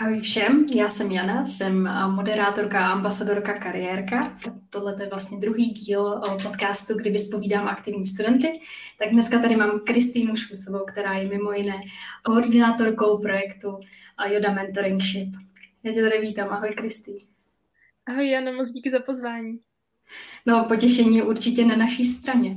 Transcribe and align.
Ahoj 0.00 0.20
všem, 0.20 0.66
já 0.74 0.88
jsem 0.88 1.10
Jana, 1.10 1.44
jsem 1.44 1.86
eh, 1.86 2.08
moderátorka 2.08 2.86
a 2.86 2.92
ambasadorka 2.92 3.58
kariérka. 3.58 4.38
Tohle 4.70 4.96
je 5.00 5.08
vlastně 5.08 5.40
druhý 5.40 5.70
díl 5.70 6.20
podcastu, 6.42 6.94
kdy 6.98 7.10
vyspovídám 7.10 7.68
aktivní 7.68 8.06
studenty. 8.06 8.60
Tak 8.98 9.08
dneska 9.08 9.38
tady 9.38 9.56
mám 9.56 9.80
Kristýnu 9.80 10.36
Šusovou, 10.36 10.84
která 10.84 11.12
je 11.12 11.28
mimo 11.28 11.52
jiné 11.52 11.80
koordinátorkou 12.22 13.18
projektu 13.18 13.80
Yoda 14.26 14.52
Mentoringship. 14.52 15.28
Já 15.82 15.92
tě 15.92 16.02
tady 16.02 16.20
vítám, 16.20 16.48
ahoj 16.48 16.70
Kristý. 16.70 17.26
Ahoj 18.06 18.30
Jana, 18.30 18.52
moc 18.52 18.70
díky 18.70 18.90
za 18.90 19.00
pozvání. 19.00 19.58
No, 20.46 20.64
potěšení 20.64 21.22
určitě 21.22 21.64
na 21.64 21.76
naší 21.76 22.04
straně. 22.04 22.56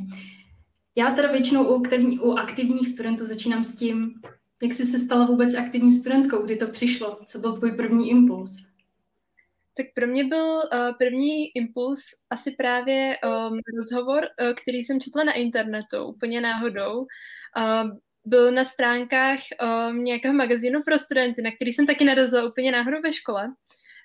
Já 0.96 1.12
teda 1.12 1.32
většinou 1.32 1.82
u 2.22 2.34
aktivních 2.34 2.88
studentů 2.88 3.26
začínám 3.26 3.64
s 3.64 3.76
tím, 3.76 4.14
jak 4.62 4.74
jsi 4.74 4.86
se 4.86 5.00
stala 5.00 5.26
vůbec 5.26 5.54
aktivní 5.54 5.92
studentkou, 5.92 6.46
kdy 6.46 6.56
to 6.56 6.68
přišlo, 6.68 7.20
co 7.26 7.40
byl 7.40 7.54
tvůj 7.54 7.72
první 7.72 8.10
impuls? 8.10 8.72
Tak 9.78 9.86
pro 9.96 10.08
mě 10.08 10.24
byl 10.24 10.46
uh, 10.46 10.98
první 10.98 11.48
impuls 11.56 12.00
asi 12.30 12.52
právě 12.52 13.18
um, 13.26 13.60
rozhovor, 13.78 14.24
uh, 14.24 14.54
který 14.54 14.78
jsem 14.78 15.00
četla 15.00 15.24
na 15.24 15.34
internetu, 15.34 16.04
úplně 16.04 16.42
náhodou. 16.42 17.00
Uh, 17.00 17.92
byl 18.26 18.52
na 18.52 18.66
stránkách 18.66 19.40
um, 19.90 20.04
nějakého 20.04 20.34
magazínu 20.34 20.84
pro 20.84 21.00
studenty, 21.00 21.42
na 21.42 21.52
který 21.52 21.74
jsem 21.74 21.88
taky 21.88 22.04
narazila 22.04 22.50
úplně 22.50 22.72
náhodou 22.72 23.02
ve 23.02 23.14
škole. 23.14 23.48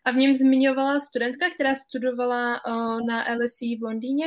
A 0.05 0.11
v 0.11 0.17
něm 0.17 0.35
zmiňovala 0.35 1.01
studentka, 1.01 1.51
která 1.51 1.75
studovala 1.75 2.61
uh, 2.67 3.07
na 3.07 3.25
LSE 3.35 3.67
v 3.79 3.83
Londýně 3.83 4.27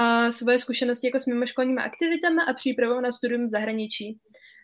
uh, 0.00 0.28
svoje 0.28 0.58
zkušenosti 0.58 1.06
jako 1.06 1.18
s 1.18 1.26
mimoškolními 1.26 1.80
aktivitami 1.80 2.42
a 2.48 2.52
přípravou 2.52 3.00
na 3.00 3.12
studium 3.12 3.46
v 3.46 3.50
zahraničí. 3.50 4.18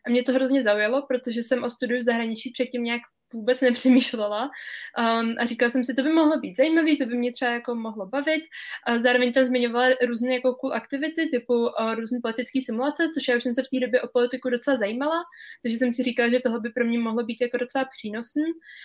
A 0.06 0.10
mě 0.10 0.22
to 0.22 0.32
hrozně 0.32 0.62
zaujalo, 0.62 1.06
protože 1.06 1.42
jsem 1.42 1.64
o 1.64 1.70
studiu 1.70 1.98
v 1.98 2.02
zahraničí 2.02 2.50
předtím 2.50 2.84
nějak 2.84 3.02
vůbec 3.34 3.60
nepřemýšlela 3.60 4.42
um, 4.42 5.34
a 5.38 5.46
říkala 5.46 5.70
jsem 5.70 5.84
si, 5.84 5.94
to 5.94 6.02
by 6.02 6.12
mohlo 6.12 6.40
být 6.40 6.56
zajímavý, 6.56 6.98
to 6.98 7.06
by 7.06 7.16
mě 7.16 7.32
třeba 7.32 7.50
jako 7.50 7.74
mohlo 7.74 8.06
bavit. 8.06 8.42
A 8.86 8.98
zároveň 8.98 9.32
tam 9.32 9.44
zmiňovala 9.44 9.88
různé 10.06 10.34
jako 10.34 10.54
cool 10.54 10.72
aktivity, 10.72 11.28
typu 11.28 11.54
uh, 11.54 11.94
různé 11.94 12.18
politické 12.22 12.60
simulace, 12.60 13.08
což 13.14 13.28
já 13.28 13.36
už 13.36 13.42
jsem 13.42 13.54
se 13.54 13.62
v 13.62 13.68
té 13.68 13.86
době 13.86 14.02
o 14.02 14.08
politiku 14.08 14.50
docela 14.50 14.76
zajímala, 14.76 15.22
takže 15.62 15.78
jsem 15.78 15.92
si 15.92 16.02
říkala, 16.02 16.28
že 16.28 16.40
tohle 16.40 16.60
by 16.60 16.70
pro 16.70 16.84
mě 16.84 16.98
mohlo 16.98 17.24
být 17.24 17.40
jako 17.40 17.56
docela 17.56 17.84
přínosný. 17.84 18.44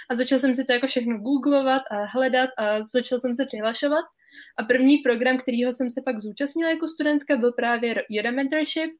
A 0.09 0.15
začala 0.15 0.39
jsem 0.39 0.55
si 0.55 0.65
to 0.65 0.73
jako 0.73 0.87
všechno 0.87 1.17
googlovat 1.17 1.81
a 1.91 2.05
hledat 2.05 2.49
a 2.57 2.83
začala 2.83 3.19
jsem 3.19 3.33
se 3.35 3.45
přihlašovat. 3.45 4.05
A 4.57 4.63
první 4.63 4.97
program, 4.97 5.37
kterýho 5.37 5.73
jsem 5.73 5.89
se 5.89 6.01
pak 6.05 6.19
zúčastnila 6.19 6.69
jako 6.69 6.87
studentka, 6.87 7.37
byl 7.37 7.51
právě 7.51 8.03
Yoda 8.09 8.31
Mentorship, 8.31 8.91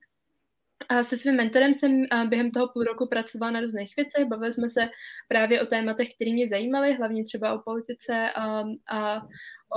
a 0.89 1.03
se 1.03 1.17
svým 1.17 1.35
mentorem 1.35 1.73
jsem 1.73 2.05
během 2.29 2.51
toho 2.51 2.67
půl 2.73 2.83
roku 2.83 3.07
pracovala 3.07 3.51
na 3.51 3.59
různých 3.59 3.93
věcech, 3.95 4.25
bavili 4.25 4.53
jsme 4.53 4.69
se 4.69 4.89
právě 5.27 5.61
o 5.61 5.65
tématech, 5.65 6.07
které 6.15 6.31
mě 6.31 6.49
zajímaly, 6.49 6.93
hlavně 6.93 7.23
třeba 7.23 7.53
o 7.53 7.61
politice 7.65 8.31
a, 8.35 8.63
a 8.89 9.21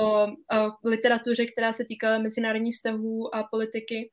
o, 0.01 0.25
o 0.27 0.73
literatuře, 0.85 1.47
která 1.47 1.73
se 1.73 1.85
týkala 1.85 2.19
mezinárodních 2.19 2.75
vztahů 2.75 3.35
a 3.35 3.45
politiky. 3.51 4.11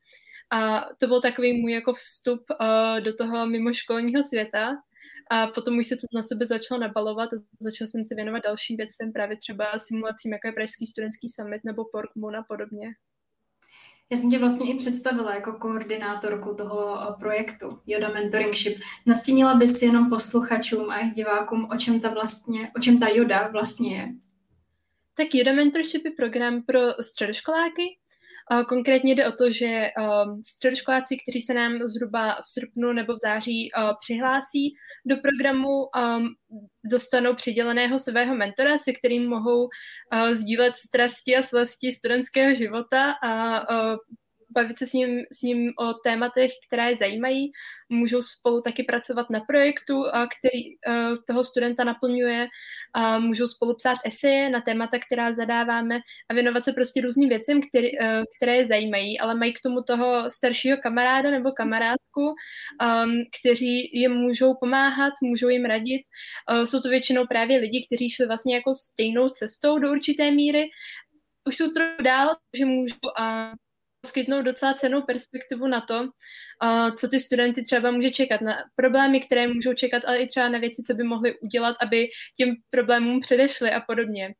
A 0.51 0.89
to 0.99 1.07
byl 1.07 1.21
takový 1.21 1.61
můj 1.61 1.71
jako 1.71 1.93
vstup 1.93 2.41
uh, 2.59 2.99
do 2.99 3.15
toho 3.15 3.47
mimoškolního 3.47 4.23
světa. 4.23 4.75
A 5.29 5.47
potom 5.47 5.77
už 5.77 5.87
se 5.87 5.95
to 5.95 6.07
na 6.13 6.23
sebe 6.23 6.47
začalo 6.47 6.81
nabalovat 6.81 7.33
a 7.33 7.37
začala 7.59 7.87
jsem 7.87 8.03
se 8.03 8.15
věnovat 8.15 8.43
dalším 8.43 8.77
věcem, 8.77 9.13
právě 9.13 9.37
třeba 9.37 9.79
simulacím, 9.79 10.33
jako 10.33 10.47
je 10.47 10.51
Pražský 10.51 10.87
studentský 10.87 11.29
summit 11.29 11.61
nebo 11.63 11.85
Porkmon 11.91 12.35
a 12.35 12.43
podobně. 12.43 12.87
Já 14.09 14.17
jsem 14.17 14.31
tě 14.31 14.39
vlastně 14.39 14.73
i 14.73 14.77
představila 14.77 15.35
jako 15.35 15.53
koordinátorku 15.53 16.55
toho 16.55 17.01
eh, 17.01 17.13
projektu 17.19 17.79
Yoda 17.85 18.09
Mentoringship. 18.09 18.77
Nastínila 19.05 19.55
bys 19.55 19.81
jenom 19.81 20.09
posluchačům 20.09 20.89
a 20.89 20.99
jejich 20.99 21.13
divákům, 21.13 21.69
o 21.71 21.77
čem 21.77 21.99
ta, 21.99 22.09
vlastně, 22.09 22.71
o 22.77 22.79
čem 22.79 22.99
ta 22.99 23.07
Yoda 23.07 23.47
vlastně 23.47 23.97
je? 23.97 24.07
Tak 25.13 25.27
Yoda 25.33 25.53
Mentorship 25.53 26.05
je 26.05 26.11
program 26.11 26.63
pro 26.63 26.79
středoškoláky, 27.01 27.97
Konkrétně 28.69 29.15
jde 29.15 29.27
o 29.27 29.31
to, 29.31 29.51
že 29.51 29.65
um, 29.65 30.43
středoškoláci, 30.43 31.17
kteří 31.17 31.41
se 31.41 31.53
nám 31.53 31.79
zhruba 31.81 32.35
v 32.35 32.49
srpnu 32.49 32.93
nebo 32.93 33.13
v 33.13 33.17
září 33.23 33.71
uh, 33.71 33.91
přihlásí 33.99 34.73
do 35.05 35.15
programu, 35.17 35.69
um, 35.69 36.27
dostanou 36.91 37.35
přiděleného 37.35 37.99
svého 37.99 38.35
mentora, 38.35 38.77
se 38.77 38.93
kterým 38.93 39.29
mohou 39.29 39.63
uh, 39.63 40.31
sdílet 40.31 40.75
strasti 40.75 41.35
a 41.35 41.43
slasti 41.43 41.91
studentského 41.91 42.55
života 42.55 43.11
a 43.23 43.61
uh, 43.71 43.97
bavit 44.49 44.77
se 44.77 44.87
s 44.87 44.93
ním, 44.93 45.19
s 45.31 45.41
ním 45.41 45.73
o 45.79 45.93
tématech, 45.93 46.51
které 46.67 46.89
je 46.89 46.95
zajímají. 46.95 47.51
Můžou 47.89 48.21
spolu 48.21 48.61
taky 48.61 48.83
pracovat 48.83 49.29
na 49.29 49.39
projektu, 49.39 50.03
který 50.39 50.63
eh, 50.87 51.17
toho 51.27 51.43
studenta 51.43 51.83
naplňuje. 51.83 52.47
Můžou 53.19 53.47
spolu 53.47 53.75
psát 53.75 53.97
eseje 54.05 54.49
na 54.49 54.61
témata, 54.61 54.97
která 55.05 55.33
zadáváme 55.33 55.99
a 56.29 56.33
věnovat 56.33 56.65
se 56.65 56.73
prostě 56.73 57.01
různým 57.01 57.29
věcem, 57.29 57.61
který, 57.69 57.99
eh, 58.01 58.23
které 58.37 58.55
je 58.55 58.65
zajímají, 58.65 59.19
ale 59.19 59.35
mají 59.35 59.53
k 59.53 59.61
tomu 59.63 59.81
toho 59.81 60.29
staršího 60.29 60.77
kamaráda 60.77 61.31
nebo 61.31 61.51
kamarádku, 61.51 62.35
ehm, 62.81 63.23
kteří 63.39 63.89
jim 63.93 64.11
můžou 64.11 64.53
pomáhat, 64.59 65.13
můžou 65.23 65.49
jim 65.49 65.65
radit. 65.65 66.01
Eh, 66.51 66.65
jsou 66.65 66.81
to 66.81 66.89
většinou 66.89 67.27
právě 67.27 67.59
lidi, 67.59 67.87
kteří 67.87 68.09
šli 68.09 68.27
vlastně 68.27 68.55
jako 68.55 68.73
stejnou 68.73 69.29
cestou 69.29 69.79
do 69.79 69.91
určité 69.91 70.31
míry, 70.31 70.69
už 71.47 71.57
jsou 71.57 71.69
trochu 71.71 72.03
dál, 72.03 72.35
že 72.57 72.65
můžou 72.65 72.95
poskytnout 74.07 74.41
docela 74.41 74.73
cenou 74.73 75.01
perspektivu 75.01 75.67
na 75.67 75.81
to, 75.81 76.09
co 76.97 77.07
ty 77.07 77.19
studenty 77.19 77.63
třeba 77.63 77.91
může 77.91 78.11
čekat, 78.11 78.41
na 78.41 78.55
problémy, 78.75 79.19
které 79.19 79.47
můžou 79.47 79.73
čekat, 79.73 80.05
ale 80.05 80.17
i 80.17 80.27
třeba 80.27 80.49
na 80.49 80.59
věci, 80.59 80.83
co 80.83 80.93
by 80.93 81.03
mohli 81.03 81.39
udělat, 81.39 81.75
aby 81.81 82.07
těm 82.37 82.55
problémům 82.69 83.19
předešly 83.19 83.71
a 83.71 83.81
podobně. 83.81 84.33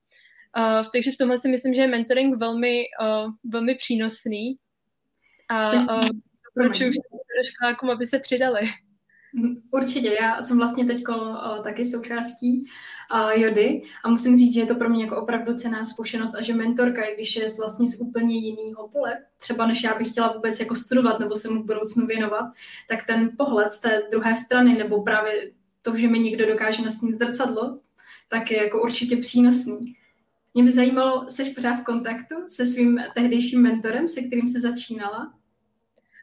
Takže 0.94 1.12
v 1.12 1.18
tomhle 1.18 1.38
si 1.38 1.50
myslím, 1.50 1.74
že 1.74 1.82
je 1.82 1.88
mentoring 1.88 2.38
velmi, 2.38 2.84
velmi 3.44 3.76
přínosný 3.76 4.56
a 5.50 5.62
doporučuji 6.46 6.92
všem 6.92 7.04
školákům, 7.54 7.90
aby 7.90 8.06
se 8.06 8.20
přidali. 8.20 8.62
Určitě, 9.72 10.18
já 10.22 10.42
jsem 10.42 10.58
vlastně 10.58 10.86
teď 10.86 11.04
uh, 11.10 11.64
taky 11.64 11.86
součástí 11.86 12.66
uh, 13.14 13.42
Jody 13.42 13.82
a 14.04 14.10
musím 14.10 14.38
říct, 14.38 14.54
že 14.54 14.60
je 14.60 14.66
to 14.66 14.76
pro 14.76 14.90
mě 14.90 15.04
jako 15.04 15.22
opravdu 15.22 15.54
cená 15.54 15.84
zkušenost 15.84 16.36
a 16.36 16.42
že 16.42 16.54
mentorka, 16.54 17.04
i 17.04 17.16
když 17.16 17.36
je 17.36 17.46
vlastně 17.60 17.88
z 17.88 18.02
úplně 18.02 18.36
jiného 18.36 18.88
pole, 18.88 19.18
třeba 19.38 19.68
než 19.68 19.84
já 19.84 19.98
bych 19.98 20.10
chtěla 20.10 20.34
vůbec 20.34 20.60
jako 20.60 20.76
studovat 20.76 21.20
nebo 21.20 21.36
se 21.36 21.50
mu 21.50 21.64
v 21.64 21.66
budoucnu 21.66 22.06
věnovat, 22.06 22.46
tak 22.90 23.06
ten 23.06 23.32
pohled 23.38 23.72
z 23.72 23.82
té 23.82 24.02
druhé 24.12 24.36
strany 24.36 24.74
nebo 24.78 25.04
právě 25.04 25.52
to, 25.82 25.98
že 25.98 26.08
mi 26.08 26.20
někdo 26.20 26.48
dokáže 26.48 26.84
nasnít 26.84 27.16
zrcadlo, 27.16 27.74
tak 28.30 28.52
je 28.52 28.64
jako 28.64 28.82
určitě 28.82 29.18
přínosný. 29.18 29.96
Mě 30.54 30.64
by 30.64 30.72
zajímalo, 30.72 31.26
jsi 31.28 31.54
pořád 31.54 31.76
v 31.76 31.84
kontaktu 31.84 32.36
se 32.46 32.66
svým 32.66 33.00
tehdejším 33.16 33.62
mentorem, 33.62 34.08
se 34.08 34.22
kterým 34.22 34.46
jsi 34.46 34.60
začínala? 34.60 35.37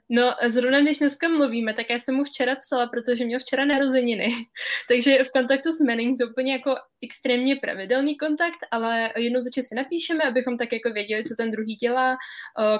No, 0.08 0.34
zrovna 0.48 0.80
když 0.80 0.98
dneska 0.98 1.28
mluvíme, 1.28 1.74
tak 1.74 1.90
já 1.90 1.98
jsem 1.98 2.14
mu 2.14 2.24
včera 2.24 2.56
psala, 2.56 2.86
protože 2.86 3.24
měl 3.24 3.38
včera 3.38 3.64
narozeniny. 3.64 4.28
Takže 4.88 5.24
v 5.24 5.30
kontaktu 5.30 5.72
s 5.72 5.80
Manning 5.80 6.18
to 6.18 6.26
úplně 6.26 6.52
jako 6.52 6.74
extrémně 7.02 7.56
pravidelný 7.56 8.16
kontakt, 8.16 8.58
ale 8.70 9.12
jednou 9.16 9.40
za 9.40 9.50
si 9.62 9.74
napíšeme, 9.74 10.24
abychom 10.24 10.58
tak 10.58 10.72
jako 10.72 10.90
věděli, 10.90 11.24
co 11.24 11.34
ten 11.36 11.50
druhý 11.50 11.74
dělá, 11.74 12.16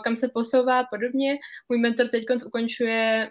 kam 0.05 0.17
se 0.17 0.29
posouvá 0.34 0.81
a 0.81 0.87
podobně. 0.87 1.39
Můj 1.69 1.79
mentor 1.79 2.09
teď 2.09 2.25
ukončuje 2.47 3.31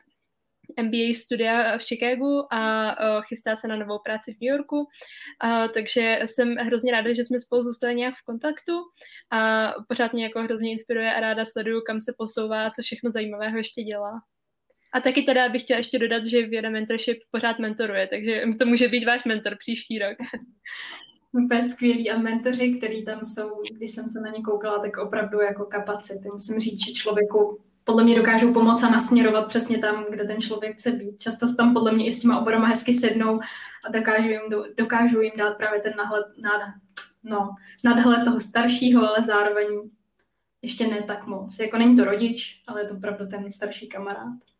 MBA 0.82 1.14
studia 1.16 1.78
v 1.78 1.82
Chicagu 1.82 2.54
a 2.54 2.96
chystá 3.22 3.56
se 3.56 3.68
na 3.68 3.76
novou 3.76 4.00
práci 4.00 4.34
v 4.34 4.42
New 4.42 4.52
Yorku, 4.58 4.88
a, 5.40 5.68
takže 5.68 6.20
jsem 6.26 6.56
hrozně 6.56 6.92
ráda, 6.92 7.14
že 7.14 7.24
jsme 7.24 7.40
spolu 7.40 7.64
zůstali 7.64 7.96
nějak 7.96 8.16
v 8.16 8.26
kontaktu 8.26 8.74
a 9.32 9.72
pořád 9.88 10.14
mě 10.14 10.24
jako 10.24 10.42
hrozně 10.42 10.72
inspiruje 10.72 11.14
a 11.14 11.20
ráda 11.20 11.46
sleduju, 11.46 11.82
kam 11.82 12.02
se 12.02 12.14
posouvá, 12.18 12.72
co 12.72 12.82
všechno 12.82 13.12
zajímavého 13.12 13.58
ještě 13.58 13.84
dělá. 13.84 14.22
A 14.94 15.00
taky 15.00 15.22
teda 15.22 15.50
bych 15.50 15.64
chtěla 15.64 15.78
ještě 15.78 16.00
dodat, 16.00 16.26
že 16.26 16.48
Věda 16.48 16.70
Mentorship 16.70 17.18
pořád 17.32 17.60
mentoruje, 17.60 18.08
takže 18.08 18.44
to 18.60 18.66
může 18.66 18.88
být 18.88 19.06
váš 19.06 19.26
mentor 19.26 19.58
příští 19.60 20.00
rok. 20.00 20.18
Úplně 21.32 21.64
skvělý 21.64 22.12
a 22.12 22.18
mentoři, 22.18 22.74
který 22.78 23.06
tam 23.06 23.24
jsou, 23.24 23.62
když 23.72 23.92
jsem 23.92 24.08
se 24.08 24.22
na 24.22 24.30
ně 24.30 24.44
koukala, 24.44 24.80
tak 24.80 24.98
opravdu 24.98 25.42
jako 25.42 25.66
kapacity. 25.66 26.30
Musím 26.32 26.60
říct, 26.60 26.86
že 26.86 26.94
člověku 26.94 27.62
podle 27.84 28.04
mě 28.04 28.16
dokážou 28.16 28.54
pomoct 28.54 28.84
a 28.84 28.90
nasměrovat 28.90 29.48
přesně 29.48 29.78
tam, 29.78 30.06
kde 30.10 30.24
ten 30.24 30.42
člověk 30.42 30.74
chce 30.74 30.92
být. 30.92 31.20
Často 31.20 31.48
se 31.48 31.56
tam 31.56 31.74
podle 31.74 31.92
mě 31.92 32.06
i 32.06 32.12
s 32.12 32.20
těma 32.20 32.40
oborama 32.40 32.68
hezky 32.68 32.94
sednou 32.94 33.40
a 33.86 33.92
dokážu 33.92 34.30
jim, 34.30 34.42
dokážu 34.78 35.22
jim 35.22 35.34
dát 35.38 35.58
právě 35.58 35.82
ten 35.82 35.94
nahled, 35.98 36.26
nad, 36.38 36.62
no, 37.24 37.56
nadhled 37.84 38.26
toho 38.26 38.40
staršího, 38.40 39.08
ale 39.08 39.22
zároveň 39.22 39.68
ještě 40.62 40.88
ne 40.88 41.04
tak 41.04 41.28
moc. 41.28 41.60
Jako 41.60 41.78
není 41.78 41.96
to 41.96 42.04
rodič, 42.04 42.64
ale 42.68 42.82
je 42.82 42.88
to 42.88 42.94
opravdu 42.94 43.28
ten 43.28 43.52
starší 43.52 43.88
kamarád. 43.88 44.53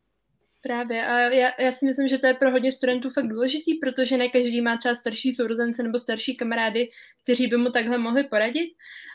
Právě 0.64 1.06
a 1.06 1.20
já, 1.20 1.52
já 1.60 1.72
si 1.72 1.86
myslím, 1.86 2.08
že 2.08 2.18
to 2.18 2.28
je 2.28 2.34
pro 2.34 2.52
hodně 2.52 2.72
studentů 2.72 3.10
fakt 3.10 3.28
důležitý, 3.28 3.74
protože 3.74 4.18
ne 4.18 4.30
každý 4.30 4.62
má 4.62 4.78
třeba 4.78 4.96
starší 4.96 5.32
sourozence 5.32 5.84
nebo 5.84 6.00
starší 6.00 6.36
kamarády, 6.38 6.90
kteří 7.24 7.48
by 7.48 7.58
mu 7.58 7.70
takhle 7.70 7.98
mohli 7.98 8.24
poradit. 8.24 8.70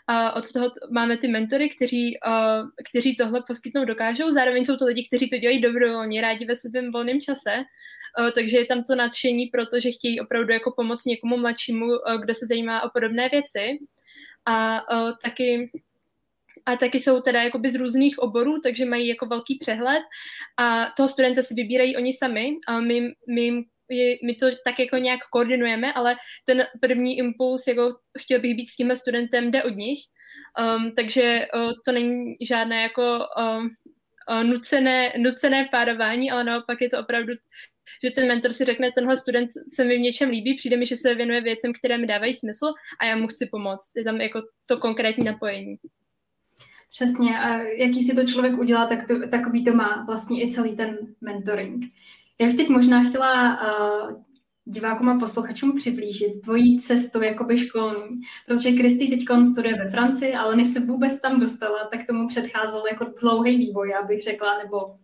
A 0.06 0.32
od 0.32 0.52
toho 0.52 0.72
máme 0.90 1.16
ty 1.16 1.28
mentory, 1.28 1.68
kteří, 1.68 2.18
uh, 2.26 2.68
kteří 2.90 3.16
tohle 3.16 3.42
poskytnout 3.46 3.84
dokážou. 3.84 4.30
Zároveň 4.30 4.64
jsou 4.64 4.76
to 4.76 4.84
lidi, 4.84 5.06
kteří 5.06 5.28
to 5.28 5.38
dělají 5.38 5.60
dobrovolně, 5.60 6.20
rádi 6.20 6.44
ve 6.44 6.56
svém 6.56 6.92
volném 6.92 7.20
čase. 7.20 7.64
takže 8.34 8.58
je 8.58 8.66
tam 8.66 8.84
to 8.84 8.94
nadšení, 8.94 9.46
protože 9.46 9.90
chtějí 9.90 10.20
opravdu 10.20 10.52
jako 10.52 10.72
pomoct 10.76 11.04
někomu 11.04 11.36
mladšímu, 11.36 11.86
kdo 12.20 12.34
se 12.34 12.46
zajímá 12.46 12.82
o 12.82 12.90
podobné 12.90 13.28
věci. 13.28 13.78
A 14.46 14.80
taky 15.22 15.70
a 16.68 16.76
taky 16.76 17.00
jsou 17.00 17.20
teda 17.20 17.42
jakoby 17.42 17.70
z 17.70 17.74
různých 17.74 18.18
oborů, 18.18 18.60
takže 18.60 18.84
mají 18.84 19.08
jako 19.08 19.26
velký 19.26 19.58
přehled 19.60 20.02
a 20.56 20.86
toho 20.96 21.08
studenta 21.08 21.42
si 21.42 21.54
vybírají 21.54 21.96
oni 21.96 22.12
sami 22.12 22.56
a 22.68 22.80
my, 22.80 23.12
my 23.34 23.64
my 24.24 24.34
to 24.34 24.46
tak 24.64 24.78
jako 24.78 24.96
nějak 24.96 25.20
koordinujeme, 25.32 25.92
ale 25.92 26.16
ten 26.44 26.66
první 26.80 27.18
impuls, 27.18 27.66
jako 27.66 27.96
chtěl 28.20 28.40
bych 28.40 28.54
být 28.56 28.70
s 28.70 28.76
tímhle 28.76 28.96
studentem, 28.96 29.50
jde 29.50 29.62
od 29.62 29.74
nich. 29.74 29.98
Um, 30.60 30.92
takže 30.96 31.46
uh, 31.54 31.72
to 31.84 31.92
není 31.92 32.36
žádné 32.40 32.82
jako 32.82 33.18
um, 33.38 33.70
uh, 34.30 34.44
nucené, 34.44 35.12
nucené 35.18 35.68
párování, 35.72 36.30
ale 36.30 36.44
naopak 36.44 36.80
je 36.80 36.90
to 36.90 36.98
opravdu, 36.98 37.32
že 38.04 38.10
ten 38.10 38.28
mentor 38.28 38.52
si 38.52 38.64
řekne, 38.64 38.92
tenhle 38.92 39.16
student 39.16 39.50
se 39.74 39.84
mi 39.84 39.96
v 39.96 40.00
něčem 40.00 40.30
líbí, 40.30 40.56
přijde 40.56 40.76
mi, 40.76 40.86
že 40.86 40.96
se 40.96 41.14
věnuje 41.14 41.40
věcem, 41.40 41.72
které 41.72 41.98
mi 41.98 42.06
dávají 42.06 42.34
smysl 42.34 42.66
a 43.00 43.04
já 43.04 43.16
mu 43.16 43.26
chci 43.26 43.46
pomoct. 43.46 43.92
Je 43.96 44.04
tam 44.04 44.20
jako 44.20 44.42
to 44.66 44.78
konkrétní 44.78 45.24
napojení. 45.24 45.76
Přesně. 46.90 47.40
A 47.40 47.58
jaký 47.58 48.02
si 48.02 48.14
to 48.16 48.24
člověk 48.24 48.58
udělá, 48.58 48.86
tak 48.86 49.06
to, 49.06 49.28
takový 49.28 49.64
to 49.64 49.74
má 49.74 50.04
vlastně 50.06 50.44
i 50.44 50.50
celý 50.50 50.76
ten 50.76 50.98
mentoring. 51.20 51.84
Já 52.40 52.46
bych 52.46 52.56
teď 52.56 52.68
možná 52.68 53.04
chtěla 53.04 53.60
uh, 53.62 54.22
divákům 54.64 55.08
a 55.08 55.18
posluchačům 55.18 55.72
přiblížit 55.76 56.40
tvojí 56.42 56.78
cestu 56.78 57.22
jakoby 57.22 57.58
školní, 57.58 58.20
protože 58.46 58.72
Kristý 58.72 59.10
teď 59.10 59.24
studuje 59.50 59.74
ve 59.74 59.90
Francii, 59.90 60.34
ale 60.34 60.56
než 60.56 60.68
se 60.68 60.80
vůbec 60.80 61.20
tam 61.20 61.40
dostala, 61.40 61.88
tak 61.90 62.06
tomu 62.06 62.28
předcházel 62.28 62.82
jako 62.90 63.06
dlouhý 63.20 63.58
vývoj, 63.58 63.90
já 63.90 64.02
bych 64.02 64.22
řekla, 64.22 64.58
nebo 64.58 64.96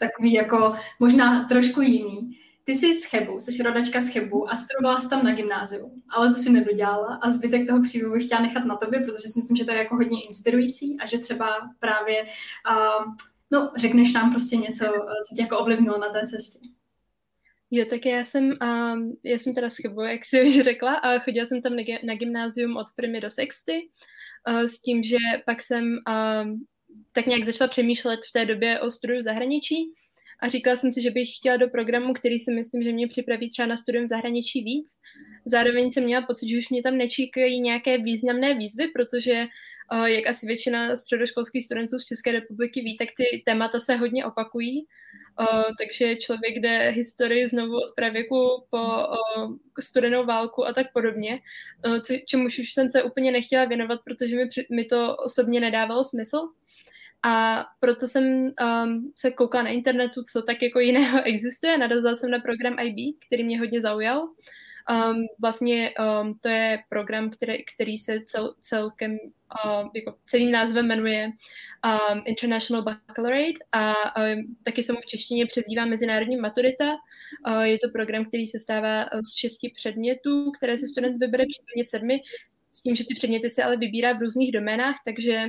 takový 0.00 0.32
jako 0.32 0.72
možná 1.00 1.48
trošku 1.48 1.80
jiný. 1.80 2.36
Ty 2.70 2.74
jsi 2.74 2.94
z 2.94 3.04
Chebu, 3.04 3.38
jsi 3.38 3.62
rodačka 3.62 4.00
z 4.00 4.12
Chebu 4.12 4.50
a 4.50 4.54
studovala 4.54 5.00
jsi 5.00 5.10
tam 5.10 5.24
na 5.24 5.34
gymnáziu, 5.34 5.92
ale 6.08 6.28
to 6.28 6.34
si 6.34 6.52
nedodělala 6.52 7.18
a 7.22 7.28
zbytek 7.28 7.66
toho 7.68 7.82
příběhu 7.82 8.12
bych 8.12 8.24
chtěla 8.24 8.40
nechat 8.40 8.64
na 8.64 8.76
tobě, 8.76 9.00
protože 9.00 9.28
si 9.28 9.38
myslím, 9.38 9.56
že 9.56 9.64
to 9.64 9.72
je 9.72 9.78
jako 9.78 9.96
hodně 9.96 10.24
inspirující 10.24 10.96
a 11.00 11.06
že 11.06 11.18
třeba 11.18 11.70
právě, 11.78 12.22
uh, 12.22 13.14
no, 13.50 13.72
řekneš 13.76 14.12
nám 14.12 14.30
prostě 14.30 14.56
něco, 14.56 14.84
co 15.28 15.34
tě 15.36 15.42
jako 15.42 15.58
ovlivnilo 15.58 15.98
na 15.98 16.08
té 16.08 16.26
cestě. 16.26 16.58
Jo, 17.70 17.84
tak 17.90 18.06
já 18.06 18.24
jsem, 18.24 18.44
um, 18.44 19.16
já 19.24 19.38
jsem 19.38 19.54
teda 19.54 19.70
z 19.70 19.76
Chebu, 19.76 20.00
jak 20.00 20.24
jsi 20.24 20.42
už 20.42 20.60
řekla, 20.60 20.94
a 20.94 21.18
chodila 21.18 21.46
jsem 21.46 21.62
tam 21.62 21.76
na, 21.76 21.82
na 22.04 22.14
gymnázium 22.14 22.76
od 22.76 22.86
první 22.96 23.20
do 23.20 23.30
sexty, 23.30 23.88
uh, 24.48 24.62
s 24.62 24.82
tím, 24.82 25.02
že 25.02 25.16
pak 25.46 25.62
jsem 25.62 25.84
um, 25.84 26.66
tak 27.12 27.26
nějak 27.26 27.44
začala 27.44 27.68
přemýšlet 27.68 28.20
v 28.28 28.32
té 28.32 28.44
době 28.44 28.80
o 28.80 28.90
studiu 28.90 29.22
zahraničí 29.22 29.94
a 30.42 30.48
říkala 30.48 30.76
jsem 30.76 30.92
si, 30.92 31.02
že 31.02 31.10
bych 31.10 31.36
chtěla 31.36 31.56
do 31.56 31.68
programu, 31.68 32.14
který 32.14 32.38
si 32.38 32.52
myslím, 32.52 32.82
že 32.82 32.92
mě 32.92 33.08
připraví 33.08 33.50
třeba 33.50 33.66
na 33.66 33.76
studium 33.76 34.04
v 34.04 34.08
zahraničí 34.08 34.62
víc. 34.62 34.96
Zároveň 35.44 35.92
jsem 35.92 36.04
měla 36.04 36.26
pocit, 36.26 36.48
že 36.48 36.58
už 36.58 36.68
mě 36.70 36.82
tam 36.82 36.96
nečíkají 36.96 37.60
nějaké 37.60 37.98
významné 37.98 38.54
výzvy, 38.54 38.88
protože 38.94 39.46
uh, 39.92 40.04
jak 40.04 40.26
asi 40.26 40.46
většina 40.46 40.96
středoškolských 40.96 41.64
studentů 41.64 41.98
z 41.98 42.04
České 42.04 42.32
republiky 42.32 42.80
ví, 42.80 42.96
tak 42.96 43.08
ty 43.16 43.42
témata 43.46 43.78
se 43.78 43.96
hodně 43.96 44.24
opakují. 44.24 44.86
Uh, 45.40 45.62
takže 45.78 46.16
člověk 46.16 46.58
jde 46.58 46.90
historii 46.90 47.48
znovu 47.48 47.76
od 47.76 47.94
pravěku 47.96 48.66
po 48.70 48.78
uh, 48.78 49.56
studenou 49.80 50.26
válku 50.26 50.66
a 50.66 50.72
tak 50.72 50.92
podobně, 50.92 51.38
čemuž 52.26 52.58
už 52.58 52.72
jsem 52.72 52.90
se 52.90 53.02
úplně 53.02 53.32
nechtěla 53.32 53.64
věnovat, 53.64 54.00
protože 54.04 54.36
mi, 54.36 54.48
mi 54.70 54.84
to 54.84 55.16
osobně 55.16 55.60
nedávalo 55.60 56.04
smysl. 56.04 56.48
A 57.22 57.64
proto 57.80 58.08
jsem 58.08 58.24
um, 58.24 59.12
se 59.16 59.30
koukala 59.30 59.64
na 59.64 59.70
internetu, 59.70 60.22
co 60.32 60.42
tak 60.42 60.62
jako 60.62 60.80
jiného 60.80 61.22
existuje. 61.24 61.78
Narazila 61.78 62.14
jsem 62.14 62.30
na 62.30 62.38
program 62.38 62.78
IB, 62.78 63.16
který 63.26 63.44
mě 63.44 63.58
hodně 63.58 63.80
zaujal. 63.80 64.28
Um, 64.90 65.26
vlastně 65.38 65.90
um, 65.98 66.34
to 66.34 66.48
je 66.48 66.78
program, 66.88 67.30
který, 67.30 67.64
který 67.74 67.98
se 67.98 68.20
cel, 68.26 68.54
celkem, 68.60 69.10
um, 69.12 69.90
jako 69.94 70.14
celým 70.26 70.50
názvem 70.50 70.86
jmenuje 70.86 71.26
um, 71.26 72.22
International 72.26 72.82
Baccalaureate 72.82 73.58
a 73.72 73.94
um, 74.16 74.56
taky 74.62 74.82
se 74.82 74.92
mu 74.92 74.98
v 75.00 75.06
češtině 75.06 75.46
přezdívá 75.46 75.84
Mezinárodní 75.84 76.36
maturita. 76.36 76.96
Uh, 77.46 77.62
je 77.62 77.78
to 77.78 77.88
program, 77.92 78.24
který 78.24 78.46
se 78.46 78.60
stává 78.60 79.04
z 79.04 79.36
šesti 79.36 79.72
předmětů, 79.74 80.50
které 80.50 80.78
si 80.78 80.86
student 80.86 81.20
vybere, 81.20 81.44
případně 81.48 81.84
sedmi, 81.84 82.20
s 82.72 82.82
tím, 82.82 82.94
že 82.94 83.04
ty 83.04 83.14
předměty 83.14 83.50
se 83.50 83.64
ale 83.64 83.76
vybírá 83.76 84.12
v 84.12 84.20
různých 84.20 84.52
doménách, 84.52 84.96
takže 85.04 85.48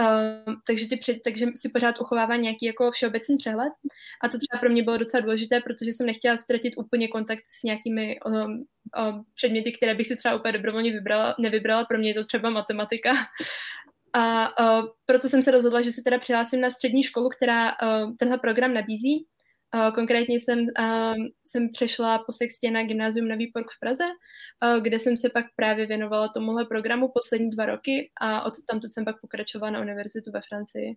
Uh, 0.00 0.54
takže, 0.66 0.88
ty 0.88 0.96
před, 0.96 1.16
takže 1.24 1.46
si 1.54 1.68
pořád 1.68 2.00
uchovává 2.00 2.36
nějaký 2.36 2.66
jako 2.66 2.90
všeobecný 2.90 3.36
přehled. 3.36 3.72
A 4.22 4.28
to 4.28 4.38
třeba 4.38 4.60
pro 4.60 4.70
mě 4.70 4.82
bylo 4.82 4.96
docela 4.96 5.20
důležité, 5.20 5.60
protože 5.60 5.92
jsem 5.92 6.06
nechtěla 6.06 6.36
ztratit 6.36 6.74
úplně 6.76 7.08
kontakt 7.08 7.42
s 7.46 7.62
nějakými 7.62 8.20
um, 8.20 8.34
um, 8.34 8.64
předměty, 9.34 9.72
které 9.72 9.94
bych 9.94 10.06
si 10.06 10.16
třeba 10.16 10.36
úplně 10.36 10.52
dobrovolně 10.52 10.92
vybrala, 10.92 11.34
nevybrala. 11.38 11.84
Pro 11.84 11.98
mě 11.98 12.10
je 12.10 12.14
to 12.14 12.24
třeba 12.24 12.50
matematika. 12.50 13.12
A 14.12 14.48
uh, 14.60 14.88
proto 15.06 15.28
jsem 15.28 15.42
se 15.42 15.50
rozhodla, 15.50 15.82
že 15.82 15.92
se 15.92 16.02
teda 16.04 16.18
přihlásím 16.18 16.60
na 16.60 16.70
střední 16.70 17.02
školu, 17.02 17.28
která 17.28 17.72
uh, 17.82 18.16
tenhle 18.16 18.38
program 18.38 18.74
nabízí. 18.74 19.26
Uh, 19.76 19.94
konkrétně 19.94 20.34
jsem, 20.34 20.58
uh, 20.58 21.14
jsem 21.44 21.68
přešla 21.72 22.18
po 22.18 22.32
sextě 22.32 22.70
na 22.70 22.82
gymnázium 22.82 23.28
na 23.28 23.36
Výpork 23.36 23.66
v 23.70 23.80
Praze, 23.80 24.04
uh, 24.04 24.82
kde 24.82 25.00
jsem 25.00 25.16
se 25.16 25.28
pak 25.28 25.46
právě 25.56 25.86
věnovala 25.86 26.28
tomuhle 26.28 26.64
programu 26.64 27.10
poslední 27.14 27.50
dva 27.50 27.66
roky 27.66 28.10
a 28.20 28.42
od 28.42 28.54
tamtud 28.68 28.92
jsem 28.92 29.04
pak 29.04 29.20
pokračovala 29.20 29.70
na 29.70 29.80
univerzitu 29.80 30.30
ve 30.30 30.40
Francii. 30.48 30.96